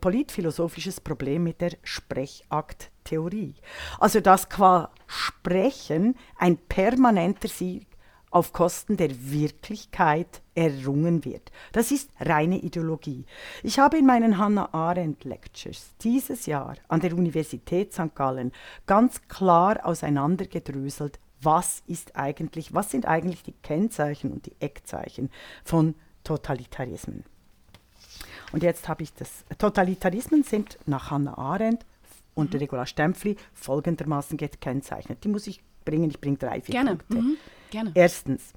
[0.00, 3.54] politphilosophisches Problem mit der Sprechakttheorie.
[4.00, 7.86] Also dass qua Sprechen ein permanenter Sieg
[8.34, 11.52] auf Kosten der Wirklichkeit errungen wird.
[11.70, 13.26] Das ist reine Ideologie.
[13.62, 18.12] Ich habe in meinen Hannah Arendt Lectures dieses Jahr an der Universität St.
[18.16, 18.50] Gallen
[18.86, 25.30] ganz klar auseinandergedröselt, was ist eigentlich, was sind eigentlich die Kennzeichen und die Eckzeichen
[25.62, 25.94] von
[26.24, 27.24] Totalitarismen.
[28.50, 29.44] Und jetzt habe ich das.
[29.58, 31.86] Totalitarismen sind nach Hannah Arendt
[32.34, 32.58] und mhm.
[32.58, 35.22] Regula Stempfli folgendermaßen gekennzeichnet.
[35.22, 36.10] Die muss ich bringen.
[36.10, 36.96] Ich bringe drei, vier Gerne.
[36.96, 37.16] Punkte.
[37.16, 37.36] Mhm.
[37.74, 37.90] Gerne.
[37.96, 38.52] Erstens,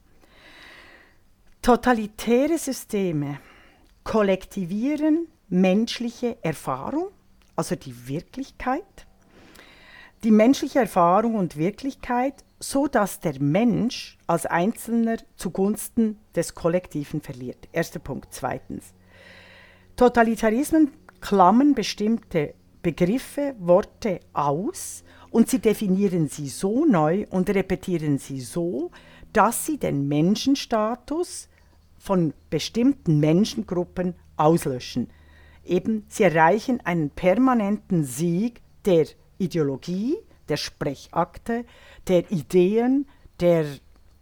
[1.63, 3.39] totalitäre Systeme
[4.03, 7.07] kollektivieren menschliche Erfahrung,
[7.55, 9.07] also die Wirklichkeit,
[10.23, 17.67] die menschliche Erfahrung und Wirklichkeit, so dass der Mensch als Einzelner zugunsten des Kollektiven verliert.
[17.71, 18.27] Erster Punkt.
[18.35, 18.93] Zweitens.
[19.95, 22.53] Totalitarismen klammern bestimmte
[22.83, 25.03] Begriffe, Worte aus
[25.37, 28.89] und sie definieren sie so neu und repetieren sie so,
[29.33, 31.47] dass sie den Menschenstatus
[31.99, 35.11] von bestimmten Menschengruppen auslöschen.
[35.63, 39.05] Eben, sie erreichen einen permanenten Sieg der
[39.37, 40.17] Ideologie,
[40.49, 41.65] der Sprechakte,
[42.07, 43.07] der Ideen,
[43.39, 43.65] der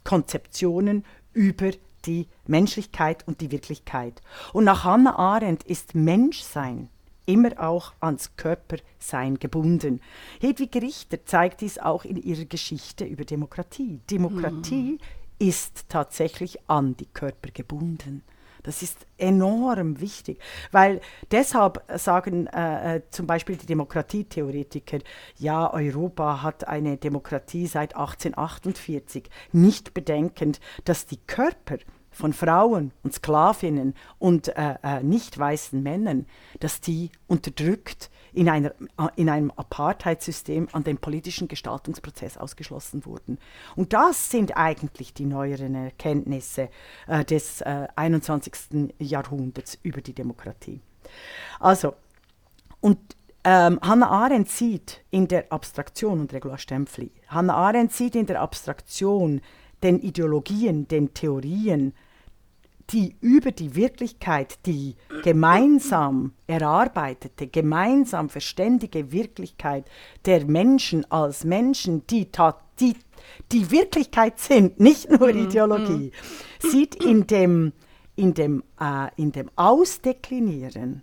[0.03, 1.71] Konzeptionen über
[2.03, 4.21] die Menschlichkeit und die Wirklichkeit.
[4.51, 6.89] Und nach Hannah Arendt ist Menschsein
[7.25, 10.01] immer auch ans Körpersein gebunden.
[10.39, 13.99] Hedwig Richter zeigt dies auch in ihrer Geschichte über Demokratie.
[14.09, 14.99] Demokratie mhm.
[15.39, 18.23] ist tatsächlich an die Körper gebunden.
[18.65, 20.39] Das ist enorm wichtig,
[20.71, 24.99] weil deshalb sagen äh, äh zum Beispiel die Demokratietheoretiker,
[25.37, 31.77] ja, Europa hat eine Demokratie seit 1848, nicht bedenkend, dass die Körper
[32.15, 36.25] von Frauen und Sklavinnen und äh, äh, nicht weißen Männern,
[36.59, 43.37] dass die unterdrückt in, einer, äh, in einem Apartheidssystem an dem politischen Gestaltungsprozess ausgeschlossen wurden.
[43.75, 46.69] Und das sind eigentlich die neueren Erkenntnisse
[47.07, 48.53] äh, des 21.
[48.73, 50.81] Äh, Jahrhunderts über die Demokratie.
[51.59, 51.95] Also,
[52.79, 52.97] und
[53.43, 58.41] ähm, Hannah Arendt sieht in der Abstraktion, und Regula Stempfli, Hannah Arendt sieht in der
[58.41, 59.41] Abstraktion
[59.83, 61.93] den Ideologien, den Theorien
[62.91, 69.85] die über die Wirklichkeit, die gemeinsam erarbeitete, gemeinsam verständige Wirklichkeit
[70.25, 72.27] der Menschen als Menschen, die,
[72.79, 72.95] die,
[73.51, 76.69] die Wirklichkeit sind, nicht nur mhm, Ideologie, mhm.
[76.69, 77.73] sieht in dem,
[78.15, 81.01] in dem, äh, in dem Ausdeklinieren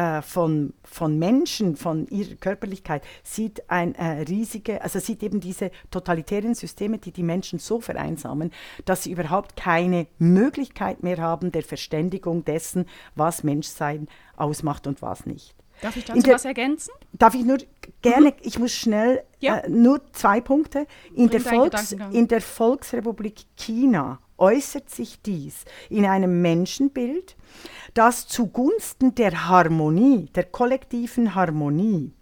[0.00, 5.70] äh, von, von Menschen, von ihrer Körperlichkeit, sieht ein äh, riesige, also sieht eben diese
[5.90, 8.50] totalitären Systeme, die die Menschen so vereinsamen,
[8.86, 15.26] dass sie überhaupt keine Möglichkeit mehr haben der Verständigung dessen, was Menschsein ausmacht und was
[15.26, 15.54] nicht.
[15.82, 16.92] Darf ich dazu der, was ergänzen?
[17.12, 17.58] Darf ich nur
[18.00, 18.36] gerne, mhm.
[18.40, 19.58] ich muss schnell, ja.
[19.58, 20.86] äh, nur zwei Punkte.
[21.14, 27.36] In der, Volks, in der Volksrepublik China äußert sich dies in einem Menschenbild,
[27.94, 32.12] das zugunsten der Harmonie, der kollektiven Harmonie,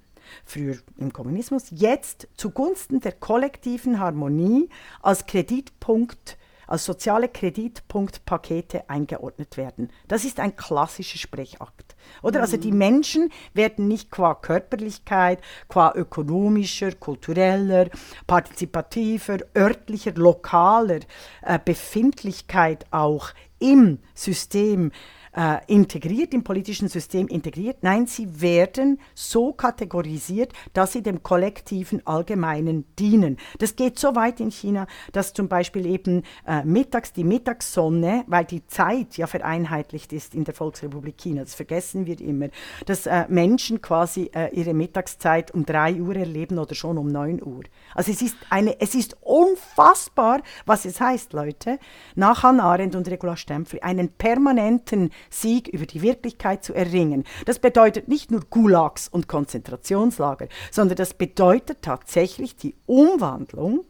[0.44, 4.68] früher im Kommunismus, jetzt zugunsten der kollektiven Harmonie
[5.02, 6.37] als Kreditpunkt
[6.68, 9.90] als soziale Kreditpunktpakete eingeordnet werden.
[10.06, 11.96] Das ist ein klassischer Sprechakt.
[12.22, 12.38] Oder?
[12.38, 12.42] Mhm.
[12.42, 12.78] Also die mhm.
[12.78, 17.88] Menschen werden nicht qua Körperlichkeit, qua ökonomischer, kultureller,
[18.26, 21.00] partizipativer, örtlicher, lokaler
[21.42, 24.92] äh, Befindlichkeit auch im System
[25.38, 27.78] äh, integriert, im politischen System integriert.
[27.82, 33.36] Nein, sie werden so kategorisiert, dass sie dem kollektiven Allgemeinen dienen.
[33.58, 38.46] Das geht so weit in China, dass zum Beispiel eben äh, mittags die Mittagssonne, weil
[38.46, 42.48] die Zeit ja vereinheitlicht ist in der Volksrepublik China, das vergessen wir immer,
[42.86, 47.44] dass äh, Menschen quasi äh, ihre Mittagszeit um 3 Uhr erleben oder schon um 9
[47.44, 47.62] Uhr.
[47.94, 51.78] Also es ist, eine, es ist unfassbar, was es heißt, Leute,
[52.16, 57.24] nach Hannah Arendt und Regula Stempfli, einen permanenten Sieg über die Wirklichkeit zu erringen.
[57.44, 63.84] Das bedeutet nicht nur Gulags und Konzentrationslager, sondern das bedeutet tatsächlich die Umwandlung,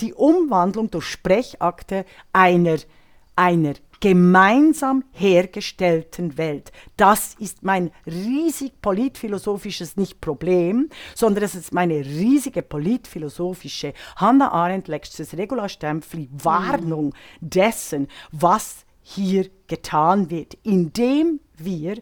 [0.00, 2.78] die Umwandlung durch Sprechakte einer,
[3.36, 6.70] einer gemeinsam hergestellten Welt.
[6.96, 14.88] Das ist mein riesig politphilosophisches nicht Problem, sondern das ist meine riesige politphilosophische Hannah Arendt,
[14.88, 18.84] Lexus Regula Stempfli Warnung dessen, was
[19.14, 21.96] hier getan wird, indem wir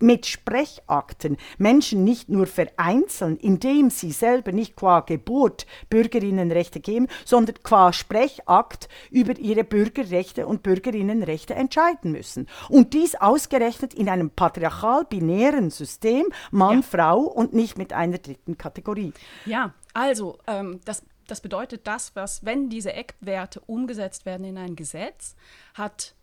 [0.00, 7.56] mit Sprechakten Menschen nicht nur vereinzeln, indem sie selber nicht qua Geburt Bürgerinnenrechte geben, sondern
[7.62, 12.46] qua Sprechakt über ihre Bürgerrechte und Bürgerinnenrechte entscheiden müssen.
[12.70, 16.82] Und dies ausgerechnet in einem patriarchal-binären System, Mann, ja.
[16.82, 19.12] Frau und nicht mit einer dritten Kategorie.
[19.44, 24.74] Ja, also ähm, das das bedeutet das, was, wenn diese Eckwerte umgesetzt werden in ein
[24.74, 25.36] Gesetz,
[25.74, 26.16] hat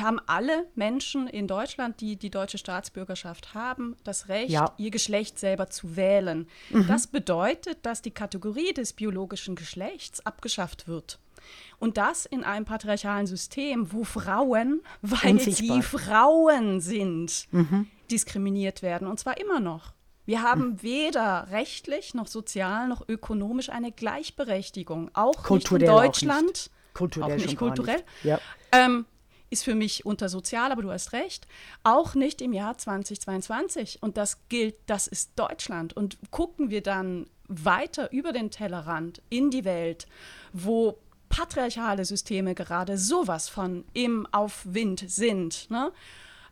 [0.00, 4.72] haben alle Menschen in Deutschland, die die deutsche Staatsbürgerschaft haben, das Recht, ja.
[4.78, 6.48] ihr Geschlecht selber zu wählen.
[6.70, 6.86] Mhm.
[6.86, 11.18] Das bedeutet, dass die Kategorie des biologischen Geschlechts abgeschafft wird.
[11.78, 15.76] Und das in einem patriarchalen System, wo Frauen, weil Unsichtbar.
[15.76, 17.88] sie Frauen sind, mhm.
[18.10, 19.06] diskriminiert werden.
[19.06, 19.92] Und zwar immer noch.
[20.26, 20.82] Wir haben mhm.
[20.82, 25.10] weder rechtlich noch sozial noch ökonomisch eine Gleichberechtigung.
[25.12, 26.42] Auch kulturell nicht in Deutschland.
[26.42, 26.70] Auch nicht.
[26.94, 28.02] Kulturell auch nicht kulturell.
[28.22, 28.38] Ja.
[28.72, 29.04] Ähm,
[29.54, 31.46] ist für mich unter sozial, aber du hast recht,
[31.84, 34.02] auch nicht im Jahr 2022.
[34.02, 35.96] Und das gilt, das ist Deutschland.
[35.96, 40.06] Und gucken wir dann weiter über den Tellerrand in die Welt,
[40.52, 45.70] wo patriarchale Systeme gerade sowas von im Aufwind sind.
[45.70, 45.92] Ne?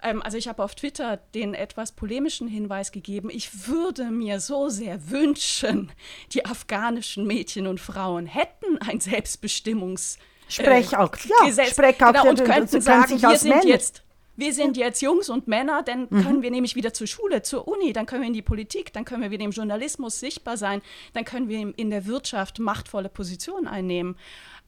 [0.00, 4.68] Ähm, also ich habe auf Twitter den etwas polemischen Hinweis gegeben, ich würde mir so
[4.68, 5.90] sehr wünschen,
[6.32, 10.18] die afghanischen Mädchen und Frauen hätten ein Selbstbestimmungs-
[10.52, 12.14] Sprechakt, äh, ja, Sprechakt.
[12.14, 14.02] Genau, und könnten sagen, wir sind jetzt
[14.34, 16.22] wir sind jetzt Jungs und Männer, dann mhm.
[16.22, 19.04] können wir nämlich wieder zur Schule, zur Uni, dann können wir in die Politik, dann
[19.04, 20.80] können wir wieder im Journalismus sichtbar sein,
[21.12, 24.16] dann können wir in der Wirtschaft machtvolle Positionen einnehmen.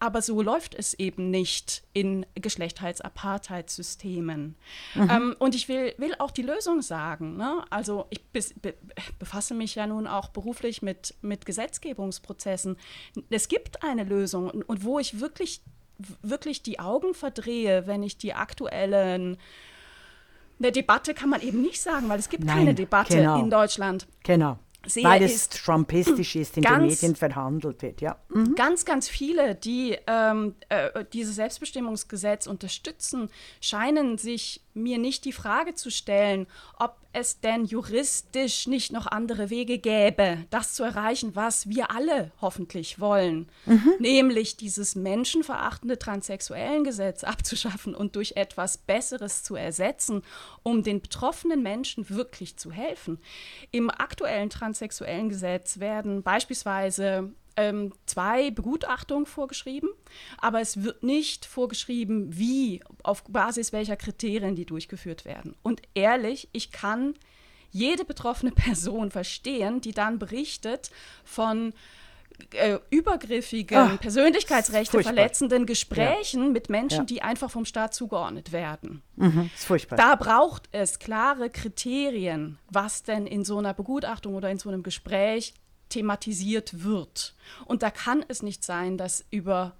[0.05, 4.55] Aber so läuft es eben nicht in Geschlechtheitsapartheitssystemen.
[4.95, 5.11] Mhm.
[5.11, 7.39] Ähm, und ich will, will auch die Lösung sagen.
[7.39, 7.65] Ne?
[7.71, 8.75] Also ich be be
[9.19, 12.77] befasse mich ja nun auch beruflich mit, mit Gesetzgebungsprozessen.
[13.31, 15.63] Es gibt eine Lösung und, und wo ich wirklich
[16.21, 19.39] wirklich die Augen verdrehe, wenn ich die aktuellen
[20.59, 23.41] eine Debatte kann man eben nicht sagen, weil es gibt Nein, keine Debatte genau.
[23.41, 24.07] in Deutschland.
[24.23, 24.59] Genau.
[24.87, 28.17] Sehe, Weil es trumpistisch ist, in ganz, den Medien verhandelt wird, ja.
[28.29, 28.55] Mhm.
[28.55, 35.75] Ganz, ganz viele, die ähm, äh, dieses Selbstbestimmungsgesetz unterstützen, scheinen sich mir nicht die Frage
[35.75, 36.47] zu stellen,
[36.79, 42.33] ob es denn juristisch nicht noch andere Wege gäbe, das zu erreichen, was wir alle
[42.41, 43.95] hoffentlich wollen, mhm.
[43.99, 50.23] nämlich dieses menschenverachtende Transsexuellengesetz abzuschaffen und durch etwas Besseres zu ersetzen,
[50.63, 53.19] um den betroffenen Menschen wirklich zu helfen.
[53.71, 59.89] Im aktuellen transsexuellen Gesetz werden beispielsweise ähm, zwei Begutachtungen vorgeschrieben,
[60.39, 65.55] aber es wird nicht vorgeschrieben, wie, auf Basis welcher Kriterien die durchgeführt werden.
[65.63, 67.15] Und ehrlich, ich kann
[67.71, 70.91] jede betroffene Person verstehen, die dann berichtet
[71.25, 71.73] von
[72.53, 76.51] äh, übergriffigen, Ach, Persönlichkeitsrechte verletzenden Gesprächen ja.
[76.51, 77.05] mit Menschen, ja.
[77.05, 79.03] die einfach vom Staat zugeordnet werden.
[79.17, 79.97] Mhm, ist furchtbar.
[79.97, 84.83] Da braucht es klare Kriterien, was denn in so einer Begutachtung oder in so einem
[84.83, 85.55] Gespräch
[85.95, 87.35] thematisiert wird.
[87.65, 89.77] Und da kann es nicht sein, dass über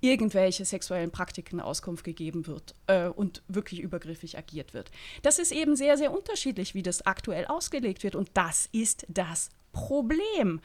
[0.00, 4.90] irgendwelche sexuellen Praktiken Auskunft gegeben wird äh, und wirklich übergriffig agiert wird.
[5.22, 8.14] Das ist eben sehr, sehr unterschiedlich, wie das aktuell ausgelegt wird.
[8.14, 10.60] Und das ist das Problem.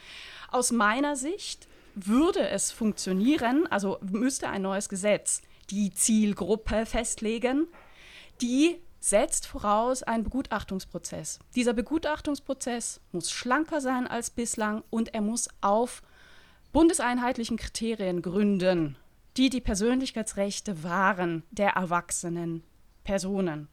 [0.49, 7.67] Aus meiner Sicht würde es funktionieren, also müsste ein neues Gesetz die Zielgruppe festlegen,
[8.41, 11.39] die setzt voraus einen Begutachtungsprozess.
[11.55, 16.03] Dieser Begutachtungsprozess muss schlanker sein als bislang und er muss auf
[16.71, 18.95] bundeseinheitlichen Kriterien gründen,
[19.37, 22.63] die die Persönlichkeitsrechte wahren der erwachsenen
[23.03, 23.67] Personen.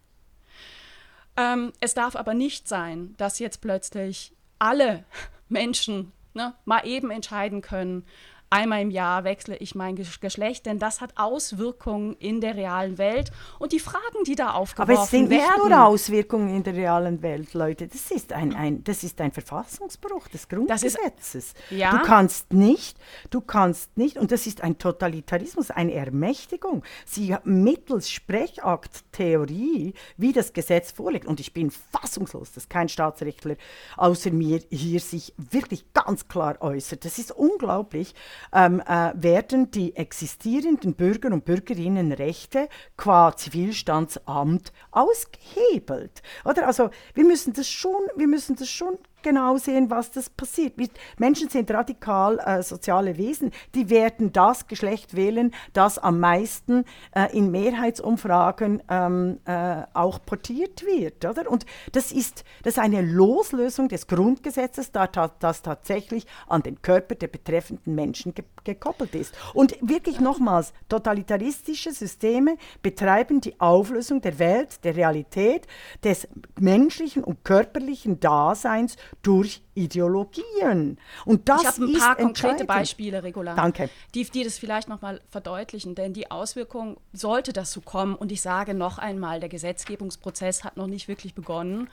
[1.36, 5.04] Ähm, es darf aber nicht sein, dass jetzt plötzlich alle
[5.50, 8.04] Menschen ne, mal eben entscheiden können,
[8.50, 13.30] einmal im Jahr wechsle ich mein Geschlecht, denn das hat Auswirkungen in der realen Welt.
[13.58, 14.98] Und die Fragen, die da aufgeworfen werden.
[14.98, 17.88] Aber es sind nicht werden, nur Auswirkungen in der realen Welt, Leute.
[17.88, 21.34] Das ist ein, ein, das ist ein Verfassungsbruch des Grundgesetzes.
[21.34, 21.90] Ist, ja.
[21.90, 22.98] Du kannst nicht,
[23.30, 26.82] du kannst nicht, und das ist ein Totalitarismus, eine Ermächtigung.
[27.04, 33.56] Sie mittels Sprechakt-Theorie, wie das Gesetz vorliegt, und ich bin fassungslos, dass kein Staatsrechtler
[33.96, 37.04] außer mir hier sich wirklich ganz klar äußert.
[37.04, 38.14] Das ist unglaublich
[38.52, 46.22] ähm, äh, werden die existierenden Bürger und Bürgerinnenrechte qua Zivilstandsamt ausgehebelt.
[46.44, 46.66] Oder?
[46.66, 50.74] Also wir müssen das schon, wir müssen das schon genau sehen, was das passiert.
[51.18, 53.52] Menschen sind radikal äh, soziale Wesen.
[53.74, 60.84] Die werden das Geschlecht wählen, das am meisten äh, in Mehrheitsumfragen ähm, äh, auch portiert
[60.84, 61.24] wird.
[61.24, 61.50] Oder?
[61.50, 67.14] Und das ist, das ist eine Loslösung des Grundgesetzes, da, das tatsächlich an den Körper
[67.14, 69.34] der betreffenden Menschen ge gekoppelt ist.
[69.54, 75.66] Und wirklich nochmals, totalitaristische Systeme betreiben die Auflösung der Welt, der Realität,
[76.04, 76.28] des
[76.60, 80.98] menschlichen und körperlichen Daseins durch Ideologien.
[81.24, 83.90] Und das ich habe ein paar konkrete Beispiele, Regula, Danke.
[84.14, 88.14] Die, die das vielleicht nochmal verdeutlichen, denn die Auswirkung sollte das so kommen.
[88.14, 91.88] Und ich sage noch einmal, der Gesetzgebungsprozess hat noch nicht wirklich begonnen.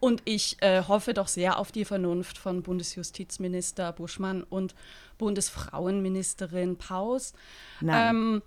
[0.00, 4.74] Und ich äh, hoffe doch sehr auf die Vernunft von Bundesjustizminister Buschmann und
[5.18, 7.34] Bundesfrauenministerin Paus.
[7.80, 8.16] Nein.
[8.16, 8.42] Ähm,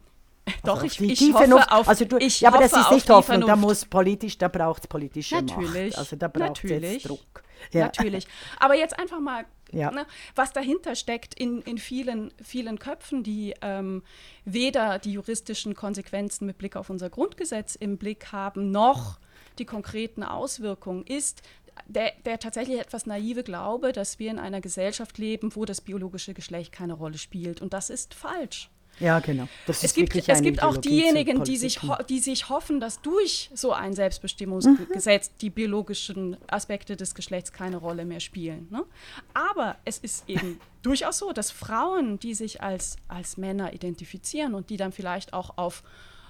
[0.63, 2.91] doch, also ich, ich die hoffe Vernunft, auf also du, ich Ja, aber das ist
[2.91, 5.99] nicht Hoffnung, da muss politisch, da braucht es politische natürlich, Macht.
[5.99, 7.43] Also da braucht es Druck.
[7.71, 7.85] Ja.
[7.85, 8.27] Natürlich.
[8.59, 9.91] Aber jetzt einfach mal, ja.
[9.91, 10.05] ne,
[10.35, 14.03] was dahinter steckt in, in vielen, vielen Köpfen, die ähm,
[14.45, 19.19] weder die juristischen Konsequenzen mit Blick auf unser Grundgesetz im Blick haben, noch
[19.59, 21.41] die konkreten Auswirkungen, ist
[21.87, 26.33] der, der tatsächlich etwas naive Glaube, dass wir in einer Gesellschaft leben, wo das biologische
[26.33, 27.61] Geschlecht keine Rolle spielt.
[27.61, 28.69] Und das ist falsch.
[29.03, 29.49] Ja, genau.
[29.67, 33.93] es gibt, es gibt auch diejenigen, die sich, die sich hoffen, dass durch so ein
[33.93, 35.33] Selbstbestimmungsgesetz mhm.
[35.41, 38.67] die biologischen Aspekte des Geschlechts keine Rolle mehr spielen.
[38.71, 38.85] Ne?
[39.33, 44.69] Aber es ist eben durchaus so, dass Frauen, die sich als, als Männer identifizieren und
[44.69, 45.83] die dann vielleicht auch auf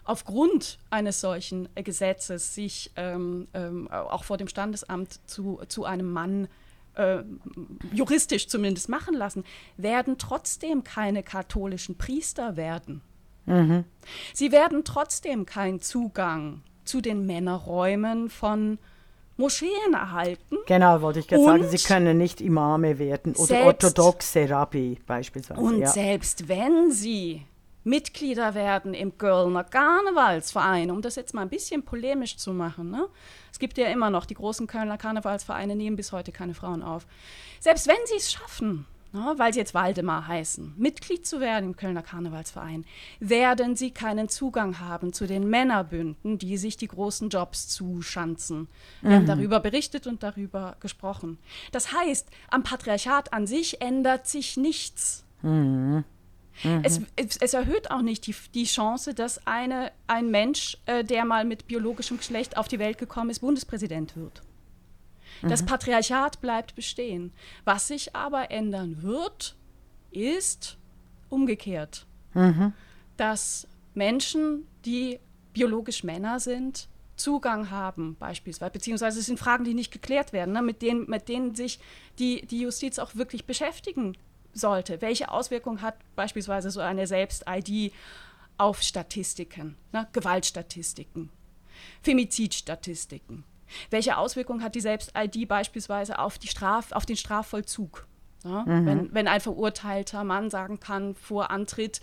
[0.05, 6.45] aufgrund eines solchen Gesetzes sich ähm, ähm, auch vor dem Standesamt zu, zu einem Mann
[6.45, 6.49] äh,
[7.91, 9.43] juristisch zumindest machen lassen,
[9.77, 13.01] werden trotzdem keine katholischen Priester werden.
[13.45, 13.85] Mhm.
[14.33, 18.77] Sie werden trotzdem keinen Zugang zu den Männerräumen von
[19.37, 20.57] Moscheen erhalten.
[20.67, 25.59] Genau, wollte ich gerade sagen, sie können nicht Imame werden oder selbst, orthodoxe Rabbi beispielsweise.
[25.59, 25.87] Und ja.
[25.87, 27.43] selbst wenn sie
[27.83, 32.91] Mitglieder werden im Kölner Karnevalsverein, um das jetzt mal ein bisschen polemisch zu machen.
[32.91, 33.07] Ne?
[33.53, 37.05] Es gibt ja immer noch, die großen Kölner Karnevalsvereine nehmen bis heute keine Frauen auf.
[37.59, 41.75] Selbst wenn sie es schaffen, ne, weil sie jetzt Waldemar heißen, Mitglied zu werden im
[41.75, 42.83] Kölner Karnevalsverein,
[43.19, 48.67] werden sie keinen Zugang haben zu den Männerbünden, die sich die großen Jobs zuschanzen.
[49.01, 49.15] Wir mhm.
[49.15, 51.37] haben darüber berichtet und darüber gesprochen.
[51.71, 55.25] Das heißt, am Patriarchat an sich ändert sich nichts.
[55.43, 56.03] Mhm.
[56.63, 56.81] Mhm.
[56.83, 61.25] Es, es, es, erhöht auch nicht die, die Chance, dass eine, ein Mensch, äh, der
[61.25, 64.41] mal mit biologischem Geschlecht auf die Welt gekommen ist, Bundespräsident wird.
[65.41, 65.49] Mhm.
[65.49, 67.31] Das Patriarchat bleibt bestehen.
[67.65, 69.55] Was sich aber ändern wird,
[70.11, 70.77] ist
[71.29, 72.05] umgekehrt.
[72.33, 72.73] Mhm.
[73.17, 75.19] Dass Menschen, die
[75.53, 80.63] biologisch Männer sind, Zugang haben, beispielsweise, beziehungsweise es sind Fragen, die nicht geklärt werden, ne,
[80.63, 81.79] mit, denen, mit denen sich
[82.17, 84.17] die, die Justiz auch wirklich beschäftigen
[84.53, 85.01] sollte.
[85.01, 87.91] Welche Auswirkungen hat beispielsweise so eine Selbst-ID
[88.57, 90.07] auf Statistiken, ne?
[90.13, 91.29] Gewaltstatistiken,
[92.01, 93.43] Femizidstatistiken?
[93.89, 98.05] Welche Auswirkungen hat die Selbst-ID beispielsweise auf, die Straf, auf den Strafvollzug?
[98.43, 98.63] Ja?
[98.63, 98.85] Mhm.
[98.85, 102.01] Wenn, wenn ein verurteilter Mann sagen kann vor Antritt,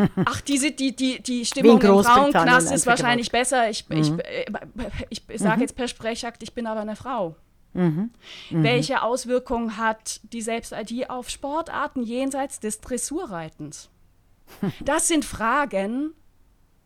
[0.24, 3.68] Ach, diese, die, die, die Stimmung im Frauenknast ist wahrscheinlich besser.
[3.68, 3.96] Ich, mhm.
[3.98, 4.46] ich, äh,
[5.10, 5.62] ich, ich sage mhm.
[5.62, 7.36] jetzt per Sprechakt, ich bin aber eine Frau.
[7.72, 8.10] Mhm.
[8.50, 8.62] Mhm.
[8.62, 13.90] Welche Auswirkungen hat die Selbst-ID auf Sportarten jenseits des Dressurreitens?
[14.84, 16.12] Das sind Fragen,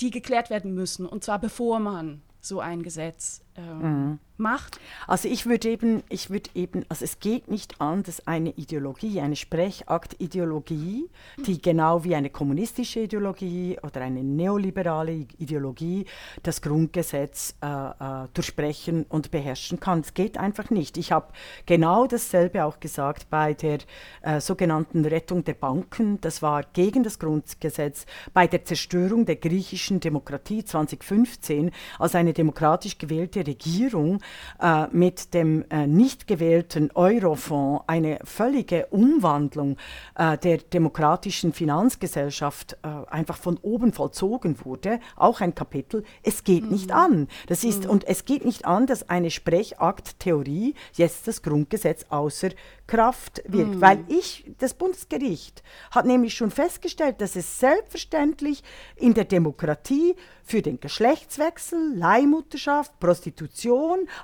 [0.00, 4.18] die geklärt werden müssen, und zwar bevor man so ein Gesetz ähm, mhm.
[4.36, 4.80] macht?
[5.06, 9.20] Also ich würde eben, ich würde eben, also es geht nicht an, dass eine Ideologie,
[9.20, 11.08] eine Sprechaktideologie,
[11.46, 16.06] die genau wie eine kommunistische Ideologie oder eine neoliberale Ideologie
[16.42, 20.00] das Grundgesetz äh, äh, durchsprechen und beherrschen kann.
[20.00, 20.96] Es geht einfach nicht.
[20.96, 21.32] Ich habe
[21.66, 23.78] genau dasselbe auch gesagt bei der
[24.22, 26.20] äh, sogenannten Rettung der Banken.
[26.20, 28.06] Das war gegen das Grundgesetz.
[28.32, 34.20] Bei der Zerstörung der griechischen Demokratie 2015 als eine demokratisch gewählte Regierung
[34.60, 39.76] äh, mit dem äh, nicht gewählten Eurofonds eine völlige Umwandlung
[40.16, 46.64] äh, der demokratischen Finanzgesellschaft äh, einfach von oben vollzogen wurde, auch ein Kapitel, es geht
[46.64, 46.70] mhm.
[46.70, 47.28] nicht an.
[47.46, 47.90] Das ist, mhm.
[47.90, 52.50] Und es geht nicht an, dass eine Sprechakttheorie jetzt das Grundgesetz außer
[52.86, 53.76] Kraft wirkt.
[53.76, 53.80] Mhm.
[53.80, 58.62] Weil ich, das Bundesgericht hat nämlich schon festgestellt, dass es selbstverständlich
[58.96, 63.33] in der Demokratie für den Geschlechtswechsel, Leihmutterschaft, Prostitution,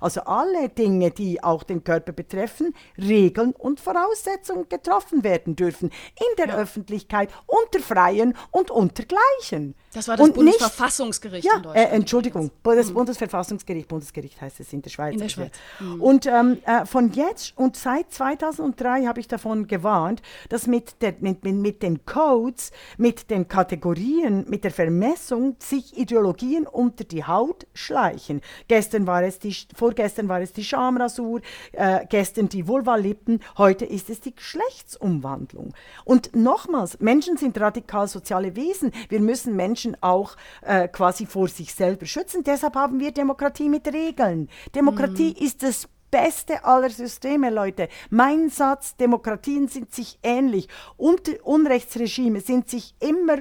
[0.01, 6.37] also alle Dinge, die auch den Körper betreffen, Regeln und Voraussetzungen getroffen werden dürfen in
[6.39, 6.57] der ja.
[6.57, 9.75] Öffentlichkeit unter Freien und unter Gleichen.
[9.93, 11.91] Das war das und Bundesverfassungsgericht nicht, in Deutschland.
[11.91, 12.93] Äh, Entschuldigung, das.
[12.93, 15.15] Bundesverfassungsgericht, Bundesgericht heißt es in der Schweiz.
[15.15, 15.53] In der Schweiz.
[15.81, 16.01] Mhm.
[16.01, 21.15] Und ähm, äh, von jetzt und seit 2003 habe ich davon gewarnt, dass mit, der,
[21.19, 27.67] mit, mit den Codes, mit den Kategorien, mit der Vermessung sich Ideologien unter die Haut
[27.75, 28.43] schleichen.
[28.69, 31.41] Gestern war es die, vorgestern war es die Schamrasur,
[31.73, 35.75] äh, gestern die Vulvalippen, heute ist es die Geschlechtsumwandlung.
[36.05, 38.93] Und nochmals, Menschen sind radikal soziale Wesen.
[39.09, 42.45] Wir müssen Menschen Menschen auch äh, quasi vor sich selber schützen.
[42.45, 44.49] Deshalb haben wir Demokratie mit Regeln.
[44.75, 45.47] Demokratie mhm.
[45.47, 47.89] ist das beste aller Systeme, Leute.
[48.11, 53.39] Mein Satz, Demokratien sind sich ähnlich und Unrechtsregime sind sich immer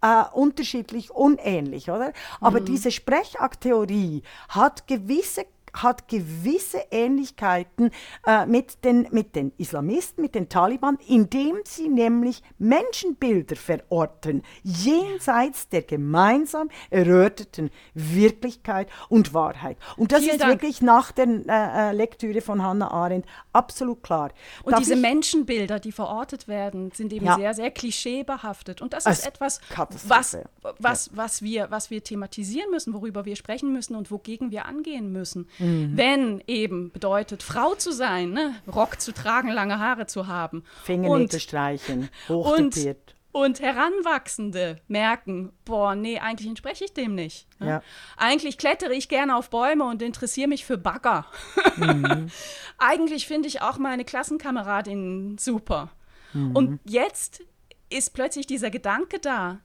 [0.00, 2.12] äh, unterschiedlich, unähnlich, oder?
[2.40, 2.66] Aber mhm.
[2.66, 7.90] diese Sprechakttheorie hat gewisse hat gewisse Ähnlichkeiten
[8.26, 15.68] äh, mit, den, mit den Islamisten, mit den Taliban, indem sie nämlich Menschenbilder verorten, jenseits
[15.68, 19.76] der gemeinsam erörterten Wirklichkeit und Wahrheit.
[19.96, 20.52] Und das Vielen ist Dank.
[20.52, 24.30] wirklich nach der äh, äh, Lektüre von Hannah Arendt absolut klar.
[24.62, 27.36] Und Darf diese Menschenbilder, die verortet werden, sind eben ja.
[27.36, 28.82] sehr, sehr klischeebehaftet.
[28.82, 29.60] Und das ist etwas,
[30.06, 30.38] was,
[30.78, 35.12] was, was, wir, was wir thematisieren müssen, worüber wir sprechen müssen und wogegen wir angehen
[35.12, 35.48] müssen.
[35.62, 35.96] Mhm.
[35.96, 38.56] Wenn eben bedeutet, Frau zu sein, ne?
[38.72, 40.64] Rock zu tragen, lange Haare zu haben.
[40.82, 43.14] Fingernägel streichen, hochtupiert.
[43.32, 47.48] Und, und Heranwachsende merken, boah, nee, eigentlich entspreche ich dem nicht.
[47.60, 47.66] Ne?
[47.66, 47.82] Ja.
[48.18, 51.24] Eigentlich klettere ich gerne auf Bäume und interessiere mich für Bagger.
[51.76, 52.30] Mhm.
[52.78, 55.92] eigentlich finde ich auch meine Klassenkameradin super.
[56.34, 56.54] Mhm.
[56.54, 57.42] Und jetzt
[57.88, 59.60] ist plötzlich dieser Gedanke da,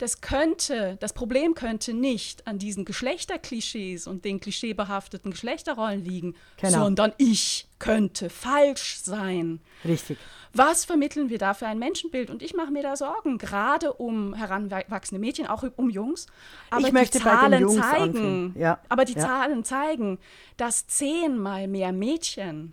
[0.00, 6.84] das könnte, das Problem könnte nicht an diesen Geschlechterklischees und den klischeebehafteten Geschlechterrollen liegen, genau.
[6.84, 9.60] sondern ich könnte falsch sein.
[9.84, 10.16] Richtig.
[10.54, 12.30] Was vermitteln wir da für ein Menschenbild?
[12.30, 16.26] Und ich mache mir da Sorgen, gerade um heranwachsende Mädchen, auch um Jungs.
[16.70, 18.80] Aber ich möchte die Zahlen zeigen, ja.
[18.88, 19.20] aber die ja.
[19.20, 20.18] Zahlen zeigen,
[20.56, 22.72] dass zehnmal mehr Mädchen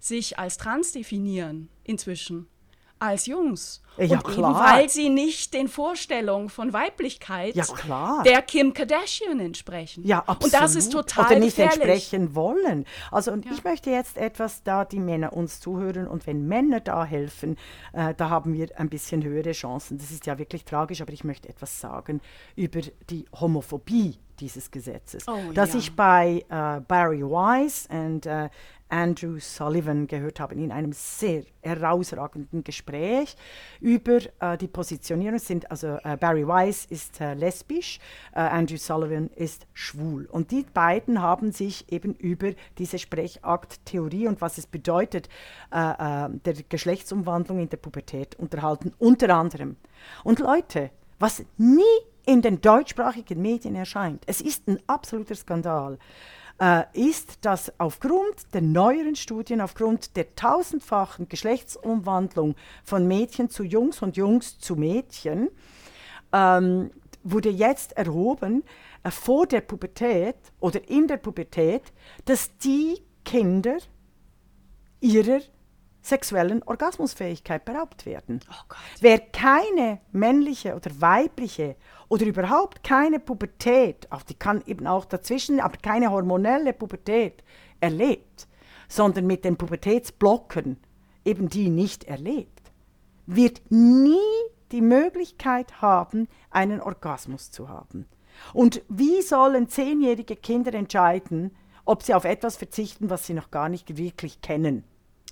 [0.00, 2.48] sich als trans definieren inzwischen
[2.98, 3.82] als Jungs.
[3.98, 4.50] Ja, und klar.
[4.50, 7.64] Eben, weil sie nicht den Vorstellungen von Weiblichkeit ja,
[8.24, 10.06] der Kim Kardashian entsprechen.
[10.06, 10.44] Ja, absolut.
[10.44, 11.80] Und das ist total Oder nicht gefährlich.
[11.80, 12.84] entsprechen wollen.
[13.10, 13.52] Also und ja.
[13.52, 17.56] ich möchte jetzt etwas, da die Männer uns zuhören und wenn Männer da helfen,
[17.92, 19.98] äh, da haben wir ein bisschen höhere Chancen.
[19.98, 22.20] Das ist ja wirklich tragisch, aber ich möchte etwas sagen
[22.54, 22.80] über
[23.10, 25.78] die Homophobie dieses Gesetzes, oh, das ja.
[25.78, 28.50] ich bei äh, Barry Wise und äh,
[28.88, 33.36] Andrew Sullivan gehört habe in einem sehr herausragenden Gespräch
[33.86, 35.38] über äh, die Positionierung.
[35.38, 38.00] Sind also äh, Barry Weiss ist äh, lesbisch,
[38.32, 44.40] äh, Andrew Sullivan ist schwul und die beiden haben sich eben über diese Sprechakttheorie und
[44.40, 45.28] was es bedeutet
[45.72, 49.76] äh, äh, der Geschlechtsumwandlung in der Pubertät unterhalten, unter anderem.
[50.24, 51.82] Und Leute, was nie
[52.26, 55.96] in den deutschsprachigen Medien erscheint, es ist ein absoluter Skandal
[56.58, 62.54] äh, ist, dass aufgrund der neueren Studien, aufgrund der tausendfachen Geschlechtsumwandlung
[62.84, 65.48] von Mädchen zu Jungs und Jungs zu Mädchen,
[66.32, 66.90] ähm,
[67.22, 68.64] wurde jetzt erhoben,
[69.02, 71.92] äh, vor der Pubertät oder in der Pubertät,
[72.24, 73.78] dass die Kinder
[75.00, 75.40] ihrer
[76.00, 78.40] sexuellen Orgasmusfähigkeit beraubt werden.
[78.48, 81.76] Oh Wer keine männliche oder weibliche
[82.08, 87.42] oder überhaupt keine Pubertät, auch die kann eben auch dazwischen, aber keine hormonelle Pubertät
[87.80, 88.46] erlebt,
[88.88, 90.78] sondern mit den Pubertätsblocken
[91.24, 92.72] eben die nicht erlebt,
[93.26, 94.16] wird nie
[94.72, 98.06] die Möglichkeit haben, einen Orgasmus zu haben.
[98.52, 103.68] Und wie sollen zehnjährige Kinder entscheiden, ob sie auf etwas verzichten, was sie noch gar
[103.68, 104.84] nicht wirklich kennen?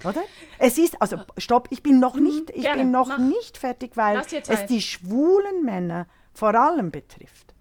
[0.04, 0.22] Oder?
[0.58, 4.18] Es ist, also stopp, ich bin noch mhm, nicht, ich bin noch nicht fertig, weil
[4.18, 7.54] es die schwulen Männer vor allem betrifft.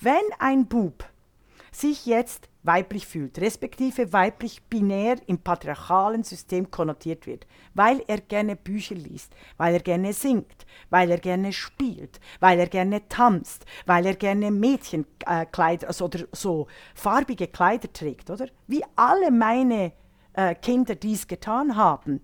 [0.00, 1.04] Wenn ein Bub
[1.72, 8.56] sich jetzt weiblich fühlt, respektive weiblich binär im patriarchalen System konnotiert wird, weil er gerne
[8.56, 14.04] Bücher liest, weil er gerne singt, weil er gerne spielt, weil er gerne tanzt, weil
[14.04, 18.46] er gerne Mädchenkleider also, oder so farbige Kleider trägt, oder?
[18.66, 19.92] Wie alle meine
[20.34, 22.20] äh, Kinder dies getan haben.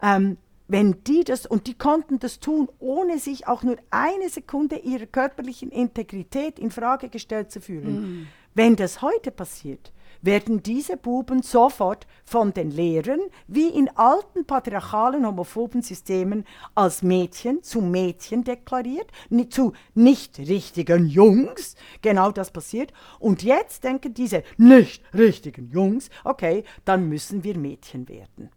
[0.00, 4.76] Ähm, wenn die das, und die konnten das tun, ohne sich auch nur eine Sekunde
[4.76, 8.22] ihrer körperlichen Integrität in Frage gestellt zu fühlen.
[8.22, 8.26] Mm.
[8.54, 15.26] Wenn das heute passiert, werden diese Buben sofort von den Lehrern, wie in alten patriarchalen
[15.26, 16.44] homophoben Systemen,
[16.74, 19.10] als Mädchen zu Mädchen deklariert,
[19.50, 21.76] zu nicht richtigen Jungs.
[22.02, 22.92] Genau das passiert.
[23.18, 28.50] Und jetzt denken diese nicht richtigen Jungs, okay, dann müssen wir Mädchen werden.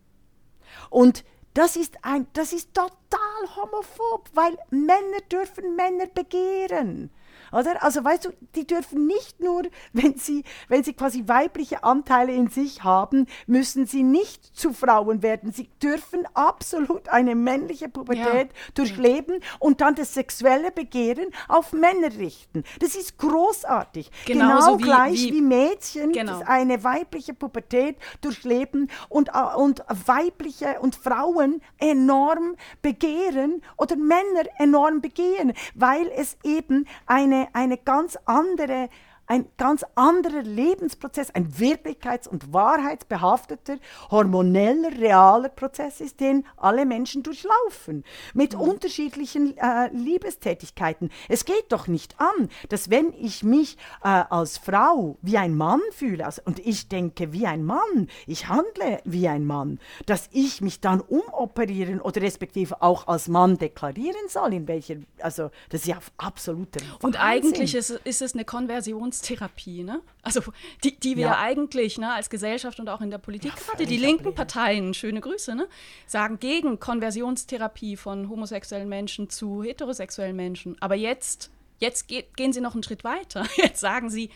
[0.89, 1.24] Und
[1.54, 7.12] das ist, ein, das ist total homophob, weil Männer dürfen Männer begehren.
[7.52, 7.84] Oder?
[7.84, 12.49] Also weißt du, die dürfen nicht nur, wenn sie, wenn sie quasi weibliche Anteile in
[12.49, 15.52] sich haben, müssen sie nicht zu Frauen werden.
[15.52, 18.72] Sie dürfen absolut eine männliche Pubertät ja.
[18.74, 22.64] durchleben und dann das sexuelle Begehren auf Männer richten.
[22.80, 24.12] Das ist großartig.
[24.26, 26.41] Genauso genau wie, gleich wie, wie Mädchen genau.
[26.45, 35.02] eine weibliche Pubertät durchleben und, äh, und weibliche und Frauen enorm begehren oder Männer enorm
[35.02, 38.89] begehen, weil es eben eine eine, ganz andere
[39.32, 43.78] ein ganz anderer Lebensprozess, ein wirklichkeits- und wahrheitsbehafteter,
[44.10, 48.04] hormoneller, realer Prozess ist, den alle Menschen durchlaufen,
[48.34, 48.60] mit mhm.
[48.60, 51.12] unterschiedlichen äh, Liebestätigkeiten.
[51.30, 55.80] Es geht doch nicht an, dass wenn ich mich äh, als Frau wie ein Mann
[55.92, 60.60] fühle also, und ich denke wie ein Mann, ich handle wie ein Mann, dass ich
[60.60, 65.88] mich dann umoperieren oder respektive auch als Mann deklarieren soll, in welcher, also das ist
[65.88, 70.02] ja absoluter Und eigentlich ist, ist es eine Konversions Verhaltenstherapie, ne?
[70.24, 70.42] Also
[70.84, 71.40] die, die wir ja.
[71.40, 75.22] eigentlich ne, als Gesellschaft und auch in der Politik, ja, gerade die linken Parteien, schöne
[75.22, 75.68] Grüße, ne,
[76.08, 80.76] sagen gegen Konversionstherapie von homosexuellen Menschen zu heterosexuellen Menschen.
[80.82, 83.46] Aber jetzt, jetzt geht, gehen sie noch einen Schritt weiter.
[83.58, 84.30] Jetzt sagen sie,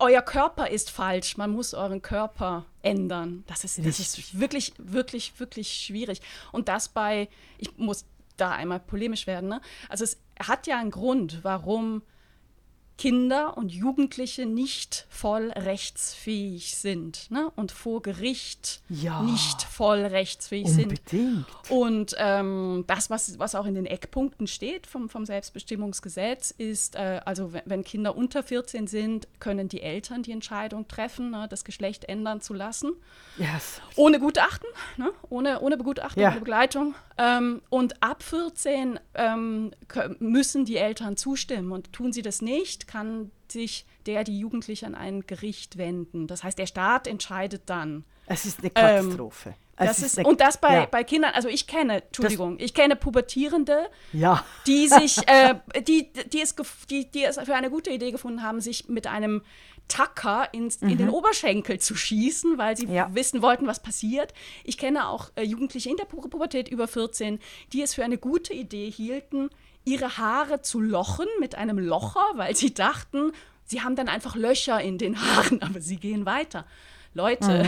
[0.00, 3.42] euer Körper ist falsch, man muss euren Körper ändern.
[3.48, 6.20] Das ist, das ist wirklich, wirklich, wirklich schwierig.
[6.52, 7.28] Und das bei,
[7.58, 8.04] ich muss
[8.36, 9.60] da einmal polemisch werden, ne?
[9.88, 12.02] Also es hat ja einen Grund, warum
[12.98, 17.50] Kinder und Jugendliche nicht voll rechtsfähig sind ne?
[17.54, 21.08] und vor Gericht ja, nicht voll rechtsfähig unbedingt.
[21.08, 21.46] sind.
[21.70, 27.20] Und ähm, das, was, was auch in den Eckpunkten steht vom, vom Selbstbestimmungsgesetz, ist, äh,
[27.24, 32.04] also wenn, Kinder unter 14 sind, können die Eltern die Entscheidung treffen, ne, das Geschlecht
[32.04, 32.94] ändern zu lassen.
[33.36, 33.80] Yes.
[33.94, 35.12] Ohne Gutachten, ne?
[35.30, 36.30] ohne, ohne Begutachtung, ja.
[36.30, 36.96] ohne Begleitung.
[37.16, 39.70] Ähm, und ab 14 ähm,
[40.18, 41.70] müssen die Eltern zustimmen.
[41.70, 46.26] Und tun sie das nicht, kann sich der, die Jugendliche an ein Gericht wenden.
[46.26, 48.04] Das heißt, der Staat entscheidet dann.
[48.26, 49.50] Es ist eine Katastrophe.
[49.50, 49.54] Ähm,
[49.86, 50.86] das ist, und das bei, ja.
[50.86, 54.44] bei Kindern, also ich kenne, Entschuldigung, das, ich kenne Pubertierende, ja.
[54.66, 55.54] die sich, äh,
[55.86, 56.56] die, die, es,
[56.90, 59.42] die, die es für eine gute Idee gefunden haben, sich mit einem
[59.86, 60.90] Tacker ins, mhm.
[60.90, 61.14] in den mhm.
[61.14, 63.08] Oberschenkel zu schießen, weil sie ja.
[63.14, 64.34] wissen wollten, was passiert.
[64.64, 67.38] Ich kenne auch äh, Jugendliche in der Pu Pubertät über 14,
[67.72, 69.48] die es für eine gute Idee hielten,
[69.84, 73.32] ihre Haare zu lochen mit einem Locher, weil sie dachten,
[73.64, 76.64] sie haben dann einfach Löcher in den Haaren, aber sie gehen weiter.
[77.14, 77.64] Leute,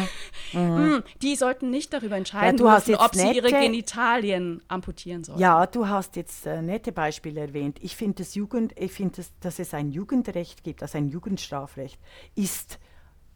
[0.52, 0.60] mhm.
[0.60, 1.02] Mhm.
[1.22, 5.38] die sollten nicht darüber entscheiden, ja, dürfen, ob sie ihre Genitalien amputieren sollen.
[5.38, 7.78] Ja, du hast jetzt äh, nette Beispiele erwähnt.
[7.80, 11.98] Ich finde, das Jugend, ich finde, dass, dass es ein Jugendrecht gibt, also ein Jugendstrafrecht,
[12.34, 12.78] ist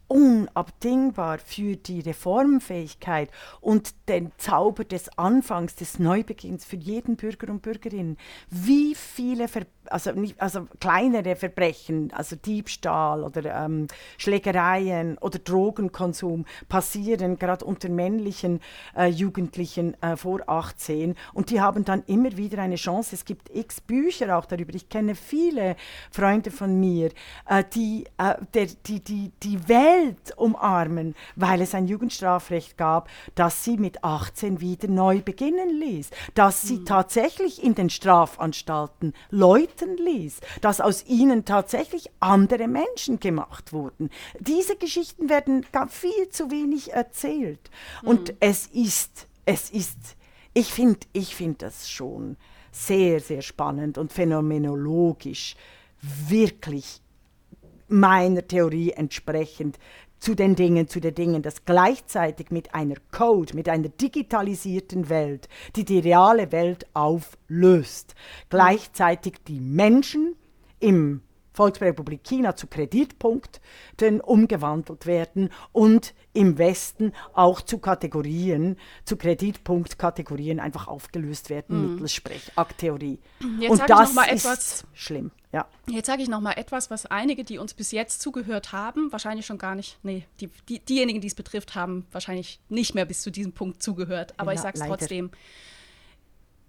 [0.07, 3.29] unabdingbar für die Reformfähigkeit
[3.61, 8.17] und den Zauber des Anfangs, des Neubeginns für jeden Bürger und Bürgerin.
[8.49, 16.45] Wie viele Ver also, nicht, also kleinere Verbrechen, also Diebstahl oder ähm, Schlägereien oder Drogenkonsum
[16.69, 18.61] passieren gerade unter männlichen
[18.95, 23.15] äh, Jugendlichen äh, vor 18 und die haben dann immer wieder eine Chance.
[23.15, 24.73] Es gibt x Bücher auch darüber.
[24.73, 25.75] Ich kenne viele
[26.11, 27.11] Freunde von mir,
[27.47, 33.63] äh, die, äh, der, die, die die Welt umarmen, weil es ein Jugendstrafrecht gab, das
[33.63, 36.85] sie mit 18 wieder neu beginnen ließ, dass sie mhm.
[36.85, 39.13] tatsächlich in den Strafanstalten
[39.75, 44.09] läuten ließ, dass aus ihnen tatsächlich andere Menschen gemacht wurden.
[44.39, 47.69] Diese Geschichten werden viel zu wenig erzählt.
[48.01, 48.07] Mhm.
[48.07, 49.97] Und es ist, es ist,
[50.53, 52.37] ich finde ich find das schon
[52.71, 55.55] sehr, sehr spannend und phänomenologisch
[56.01, 57.01] wirklich
[57.87, 59.77] meiner Theorie entsprechend
[60.25, 65.47] zu den Dingen, zu den Dingen, dass gleichzeitig mit einer Code, mit einer digitalisierten Welt,
[65.75, 68.15] die die reale Welt auflöst,
[68.49, 70.35] gleichzeitig die Menschen
[70.79, 71.21] im
[71.53, 80.87] Volksrepublik China zu Kreditpunkten umgewandelt werden und im Westen auch zu Kategorien, zu Kreditpunktkategorien einfach
[80.87, 81.91] aufgelöst werden mhm.
[81.91, 83.19] mittels Sprechakttheorie.
[83.69, 85.29] und das ist etwas, schlimm.
[85.55, 85.65] Ja.
[85.87, 89.45] Jetzt sage ich noch mal etwas, was einige, die uns bis jetzt zugehört haben, wahrscheinlich
[89.45, 93.21] schon gar nicht, nee, die, die, diejenigen, die es betrifft, haben wahrscheinlich nicht mehr bis
[93.21, 94.33] zu diesem Punkt zugehört.
[94.35, 95.31] Aber ja, ich sage es trotzdem.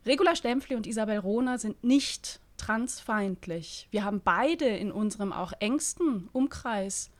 [0.06, 3.88] Regula Stempfli und Isabel Rohner sind nicht transfeindlich.
[3.90, 7.10] Wir haben beide in unserem auch engsten Umkreis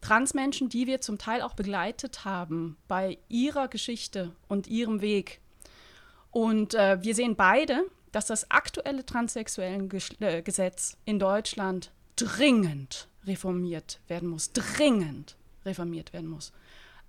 [0.00, 5.42] Transmenschen, die wir zum Teil auch begleitet haben bei ihrer Geschichte und ihrem Weg.
[6.30, 9.90] Und äh, wir sehen beide, dass das aktuelle transsexuellen
[10.20, 14.52] äh, Gesetz in Deutschland dringend reformiert werden muss.
[14.52, 16.52] Dringend reformiert werden muss.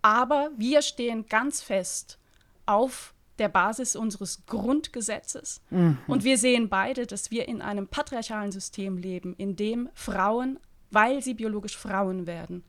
[0.02, 2.18] Aber wir stehen ganz fest
[2.66, 5.62] auf der Basis unseres Grundgesetzes.
[5.70, 5.98] Mhm.
[6.08, 10.60] Und wir sehen beide, dass wir in einem patriarchalen System leben, in dem Frauen,
[10.92, 12.64] weil sie biologisch Frauen werden,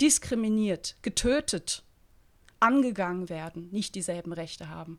[0.00, 1.84] diskriminiert, getötet,
[2.60, 4.98] angegangen werden, nicht dieselben Rechte haben,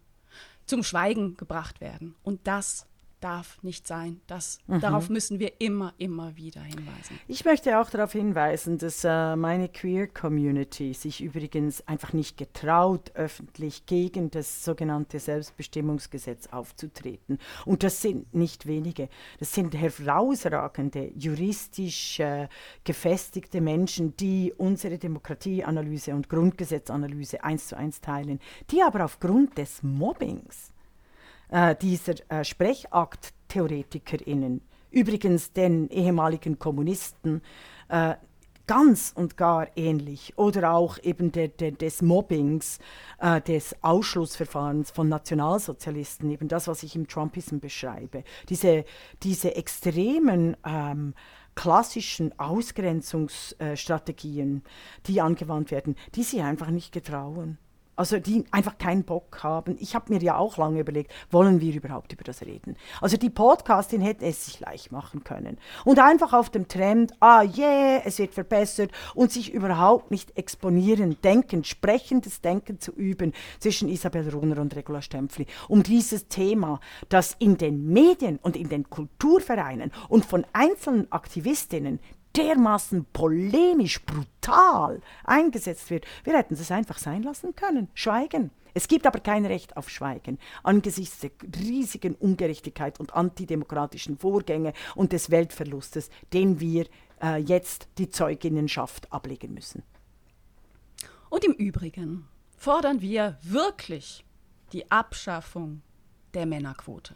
[0.69, 2.15] zum Schweigen gebracht werden.
[2.23, 2.85] Und das
[3.19, 4.21] darf nicht sein.
[4.27, 4.79] Das, mhm.
[4.79, 7.19] Darauf müssen wir immer, immer wieder hinweisen.
[7.27, 13.85] Ich möchte auch darauf hinweisen, dass äh, meine Queer-Community sich übrigens einfach nicht getraut, öffentlich
[13.85, 17.37] gegen das sogenannte Selbstbestimmungsgesetz aufzutreten.
[17.65, 19.09] Und das sind nicht wenige.
[19.39, 22.47] Das sind herausragende, juristisch äh,
[22.83, 28.39] gefestigte Menschen, die unsere Demokratieanalyse und Grundgesetzanalyse eins zu eins teilen,
[28.71, 30.73] die aber aufgrund des Mobbings
[31.49, 37.41] äh, dieser äh, Sprechakt-TheoretikerInnen, übrigens den ehemaligen Kommunisten,
[37.89, 38.13] äh,
[38.69, 40.37] ganz und gar ähnlich.
[40.37, 42.77] Oder auch eben de, de, des Mobbings,
[43.17, 48.23] äh, des Ausschlussverfahrens von Nationalsozialisten, eben das, was ich im Trumpism beschreibe.
[48.47, 48.85] Diese,
[49.23, 51.15] diese extremen ähm,
[51.55, 54.61] klassischen Ausgrenzungsstrategien,
[55.07, 57.57] die angewandt werden, die sie einfach nicht getrauen
[57.99, 59.75] also die einfach keinen Bock haben.
[59.77, 62.77] Ich habe mir ja auch lange überlegt, wollen wir überhaupt über das reden?
[63.01, 67.43] Also die Podcastin hätte es sich leicht machen können und einfach auf dem Trend, ah
[67.43, 73.89] yeah, es wird verbessert und sich überhaupt nicht exponieren, denken, sprechendes Denken zu üben zwischen
[73.89, 76.79] Isabel Rohner und Regula Stempfli, um dieses Thema,
[77.09, 81.99] das in den Medien und in den Kulturvereinen und von einzelnen Aktivistinnen
[82.35, 86.05] dermaßen polemisch, brutal eingesetzt wird.
[86.23, 88.51] Wir hätten es einfach sein lassen können, schweigen.
[88.73, 95.11] Es gibt aber kein Recht auf Schweigen angesichts der riesigen Ungerechtigkeit und antidemokratischen Vorgänge und
[95.11, 96.85] des Weltverlustes, den wir
[97.21, 99.83] äh, jetzt die Zeuginnenschaft ablegen müssen.
[101.29, 102.27] Und im Übrigen
[102.57, 104.23] fordern wir wirklich
[104.71, 105.81] die Abschaffung
[106.33, 107.15] der Männerquote.